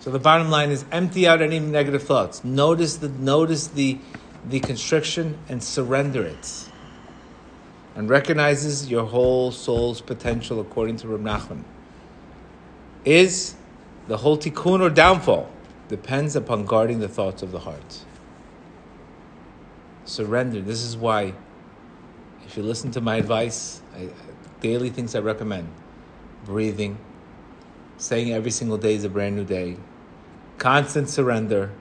So 0.00 0.10
the 0.10 0.18
bottom 0.18 0.50
line 0.50 0.70
is 0.70 0.84
empty 0.92 1.26
out 1.26 1.42
any 1.42 1.58
negative 1.58 2.02
thoughts. 2.02 2.44
Notice 2.44 2.96
the 2.96 3.08
notice 3.08 3.66
the 3.68 3.98
the 4.48 4.60
constriction 4.60 5.36
and 5.48 5.62
surrender 5.62 6.24
it. 6.24 6.70
And 7.94 8.08
recognizes 8.08 8.88
your 8.88 9.04
whole 9.04 9.50
soul's 9.50 10.00
potential 10.00 10.60
according 10.60 10.96
to 10.98 11.08
Reb 11.08 11.20
Nachman. 11.20 11.64
Is 13.04 13.56
the 14.08 14.16
whole 14.16 14.38
tikkun 14.38 14.80
or 14.80 14.90
downfall 14.90 15.50
depends 15.88 16.34
upon 16.34 16.64
guarding 16.64 16.98
the 16.98 17.08
thoughts 17.08 17.42
of 17.42 17.52
the 17.52 17.60
heart. 17.60 18.04
Surrender. 20.06 20.62
This 20.62 20.82
is 20.82 20.96
why, 20.96 21.34
if 22.46 22.56
you 22.56 22.62
listen 22.62 22.90
to 22.92 23.02
my 23.02 23.16
advice, 23.16 23.82
I, 23.94 24.08
daily 24.60 24.88
things 24.88 25.14
I 25.14 25.20
recommend 25.20 25.68
breathing, 26.44 26.96
saying 27.98 28.32
every 28.32 28.50
single 28.50 28.78
day 28.78 28.94
is 28.94 29.04
a 29.04 29.10
brand 29.10 29.36
new 29.36 29.44
day, 29.44 29.76
constant 30.56 31.10
surrender, 31.10 31.72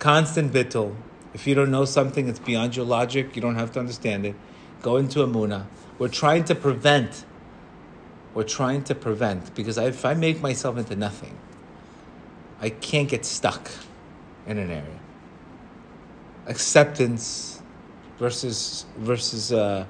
constant 0.00 0.52
bittul. 0.52 0.96
If 1.32 1.46
you 1.46 1.54
don't 1.54 1.70
know 1.70 1.84
something, 1.84 2.28
it's 2.28 2.40
beyond 2.40 2.74
your 2.74 2.86
logic, 2.86 3.36
you 3.36 3.42
don't 3.42 3.54
have 3.54 3.70
to 3.72 3.80
understand 3.80 4.26
it. 4.26 4.34
Go 4.82 4.96
into 4.96 5.20
Amuna. 5.20 5.66
We're 5.98 6.08
trying 6.08 6.44
to 6.44 6.56
prevent. 6.56 7.24
We're 8.34 8.42
trying 8.42 8.82
to 8.84 8.94
prevent 8.96 9.54
because 9.54 9.78
if 9.78 10.04
I 10.04 10.14
make 10.14 10.40
myself 10.40 10.76
into 10.76 10.96
nothing, 10.96 11.36
I 12.60 12.70
can't 12.70 13.08
get 13.08 13.24
stuck 13.24 13.70
in 14.46 14.58
an 14.58 14.70
area. 14.70 15.00
Acceptance 16.46 17.62
versus 18.18 18.86
versus 18.96 19.52
uh, 19.52 19.84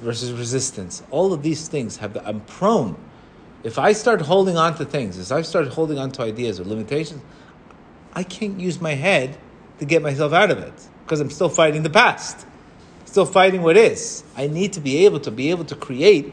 versus 0.00 0.32
resistance. 0.32 1.02
All 1.10 1.32
of 1.32 1.42
these 1.42 1.68
things 1.68 1.96
have. 1.98 2.14
The, 2.14 2.26
I'm 2.26 2.40
prone. 2.42 2.96
If 3.64 3.78
I 3.78 3.92
start 3.92 4.20
holding 4.20 4.56
on 4.56 4.76
to 4.76 4.84
things, 4.84 5.18
if 5.18 5.32
I 5.32 5.42
start 5.42 5.68
holding 5.68 5.98
on 5.98 6.10
to 6.12 6.22
ideas 6.22 6.60
or 6.60 6.64
limitations, 6.64 7.20
I 8.14 8.22
can't 8.22 8.58
use 8.58 8.80
my 8.80 8.94
head 8.94 9.36
to 9.80 9.84
get 9.84 10.02
myself 10.02 10.32
out 10.32 10.50
of 10.50 10.58
it 10.58 10.72
because 11.04 11.20
I'm 11.20 11.30
still 11.30 11.48
fighting 11.48 11.82
the 11.82 11.90
past, 11.90 12.46
still 13.04 13.26
fighting 13.26 13.62
what 13.62 13.76
is. 13.76 14.22
I 14.36 14.46
need 14.46 14.74
to 14.74 14.80
be 14.80 15.04
able 15.06 15.20
to 15.20 15.30
be 15.30 15.50
able 15.50 15.64
to 15.66 15.74
create, 15.74 16.32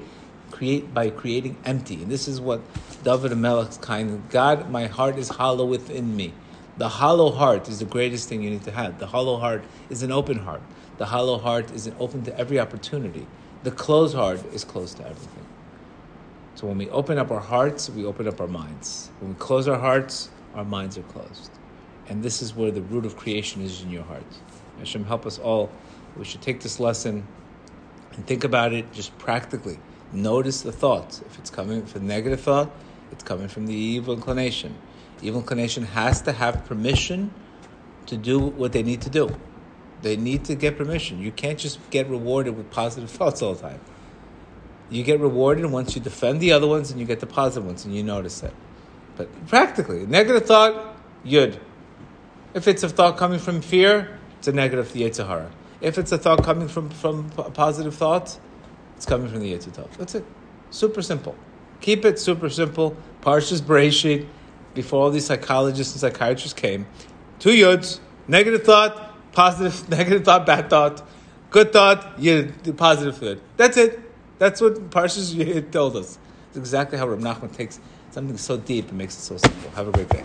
create 0.52 0.94
by 0.94 1.10
creating 1.10 1.58
empty, 1.66 1.96
and 1.96 2.12
this 2.12 2.28
is 2.28 2.40
what 2.40 2.62
David 3.06 3.34
HaMelech's 3.34 3.78
kind 3.78 4.28
God, 4.32 4.72
my 4.72 4.88
heart 4.88 5.20
is 5.20 5.30
hollow 5.30 5.64
within 5.64 6.16
me. 6.16 6.34
The 6.78 6.90
hollow 6.90 7.30
heart 7.30 7.70
is 7.70 7.78
the 7.78 7.86
greatest 7.86 8.28
thing 8.28 8.42
you 8.42 8.50
need 8.50 8.64
to 8.64 8.72
have. 8.72 8.98
The 8.98 9.06
hollow 9.06 9.38
heart 9.38 9.64
is 9.92 10.02
an 10.02 10.12
open 10.12 10.40
heart. 10.40 10.64
The 10.98 11.06
hollow 11.06 11.38
heart 11.38 11.70
is 11.70 11.88
open 12.00 12.24
to 12.24 12.36
every 12.36 12.60
opportunity. 12.60 13.28
The 13.62 13.70
closed 13.70 14.16
heart 14.16 14.44
is 14.52 14.64
closed 14.64 14.98
to 14.98 15.04
everything. 15.04 15.46
So 16.56 16.66
when 16.66 16.80
we 16.80 16.90
open 16.90 17.20
up 17.20 17.30
our 17.30 17.40
hearts, 17.40 17.92
we 17.92 18.06
open 18.06 18.28
up 18.28 18.42
our 18.42 18.48
minds. 18.48 19.12
When 19.20 19.34
we 19.34 19.36
close 19.38 19.68
our 19.68 19.78
hearts, 19.78 20.32
our 20.56 20.66
minds 20.66 20.98
are 20.98 21.04
closed. 21.04 21.52
And 22.10 22.24
this 22.24 22.42
is 22.42 22.56
where 22.56 22.72
the 22.72 22.82
root 22.82 23.06
of 23.06 23.16
creation 23.18 23.62
is 23.62 23.84
in 23.84 23.92
your 23.92 24.04
heart. 24.04 24.26
Hashem, 24.80 25.06
help 25.06 25.28
us 25.28 25.38
all. 25.38 25.70
We 26.18 26.26
should 26.26 26.42
take 26.42 26.62
this 26.62 26.80
lesson 26.80 27.28
and 28.14 28.26
think 28.26 28.44
about 28.44 28.74
it 28.74 28.92
just 28.94 29.16
practically. 29.20 29.78
Notice 30.12 30.64
the 30.64 30.72
thoughts. 30.72 31.22
If 31.22 31.38
it's 31.38 31.52
coming 31.52 31.86
from 31.86 32.08
negative 32.08 32.42
thought, 32.42 32.72
it's 33.12 33.24
coming 33.24 33.48
from 33.48 33.66
the 33.68 33.74
evil 33.74 34.14
inclination. 34.14 34.76
Evil 35.22 35.42
inclination 35.42 35.84
has 35.84 36.22
to 36.24 36.32
have 36.32 36.66
permission 36.66 37.34
to 38.08 38.18
do 38.18 38.40
what 38.40 38.74
they 38.74 38.84
need 38.84 39.02
to 39.02 39.10
do. 39.10 39.36
They 40.02 40.18
need 40.18 40.46
to 40.46 40.56
get 40.56 40.78
permission. 40.78 41.20
You 41.20 41.32
can't 41.32 41.58
just 41.58 41.80
get 41.90 42.10
rewarded 42.10 42.56
with 42.56 42.70
positive 42.70 43.10
thoughts 43.18 43.42
all 43.42 43.54
the 43.54 43.62
time. 43.62 43.82
You 44.90 45.04
get 45.04 45.20
rewarded 45.20 45.66
once 45.66 45.96
you 45.96 46.02
defend 46.02 46.42
the 46.42 46.52
other 46.52 46.68
ones 46.68 46.92
and 46.92 47.00
you 47.00 47.06
get 47.06 47.20
the 47.20 47.26
positive 47.26 47.66
ones 47.66 47.86
and 47.86 47.96
you 47.96 48.04
notice 48.04 48.44
it. 48.44 48.54
But 49.16 49.48
practically, 49.48 50.06
negative 50.06 50.46
thought, 50.46 50.96
yud. 51.26 51.58
If 52.54 52.68
it's 52.68 52.84
a 52.84 52.90
thought 52.90 53.18
coming 53.18 53.40
from 53.40 53.62
fear, 53.62 54.20
it's 54.38 54.48
a 54.48 54.52
negative 54.52 54.88
the. 54.94 55.50
If 55.82 55.98
it's 55.98 56.12
a 56.12 56.18
thought 56.18 56.44
coming 56.44 56.68
from, 56.68 56.90
from 56.90 57.32
a 57.38 57.50
positive 57.50 57.96
thought, 57.96 58.38
it's 58.96 59.06
coming 59.06 59.30
from 59.30 59.40
the 59.40 59.54
Yetzer 59.54 59.72
Tov. 59.72 59.90
That's 59.98 60.16
it. 60.16 60.26
Super 60.70 61.02
simple. 61.02 61.36
Keep 61.82 62.06
it 62.06 62.20
super 62.20 62.50
simple. 62.50 62.96
Parshas 63.22 63.62
Bereshit, 63.62 64.28
before 64.74 65.04
all 65.04 65.10
these 65.10 65.26
psychologists 65.26 65.94
and 65.94 66.02
psychiatrists 66.02 66.54
came, 66.54 66.86
two 67.40 67.52
yuds, 67.52 68.00
negative 68.28 68.64
thought, 68.64 69.32
positive, 69.32 69.90
negative 69.98 70.24
thought, 70.24 70.46
bad 70.46 70.70
thought, 70.70 71.08
good 71.50 71.74
thought, 71.74 72.18
the 72.20 72.74
positive 72.76 73.20
good. 73.20 73.42
That's 73.58 73.78
it. 73.78 74.00
That's 74.38 74.62
what 74.62 74.90
Parshas 74.90 75.72
told 75.72 75.96
us. 75.96 76.20
It's 76.50 76.58
exactly 76.58 76.98
how 76.98 77.08
Rab 77.08 77.20
Nachman 77.20 77.54
takes 77.54 77.80
something 78.12 78.38
so 78.38 78.58
deep 78.58 78.90
and 78.90 78.98
makes 78.98 79.16
it 79.18 79.22
so 79.22 79.38
simple. 79.38 79.72
Have 79.72 79.88
a 79.88 79.92
great 79.92 80.10
day. 80.10 80.24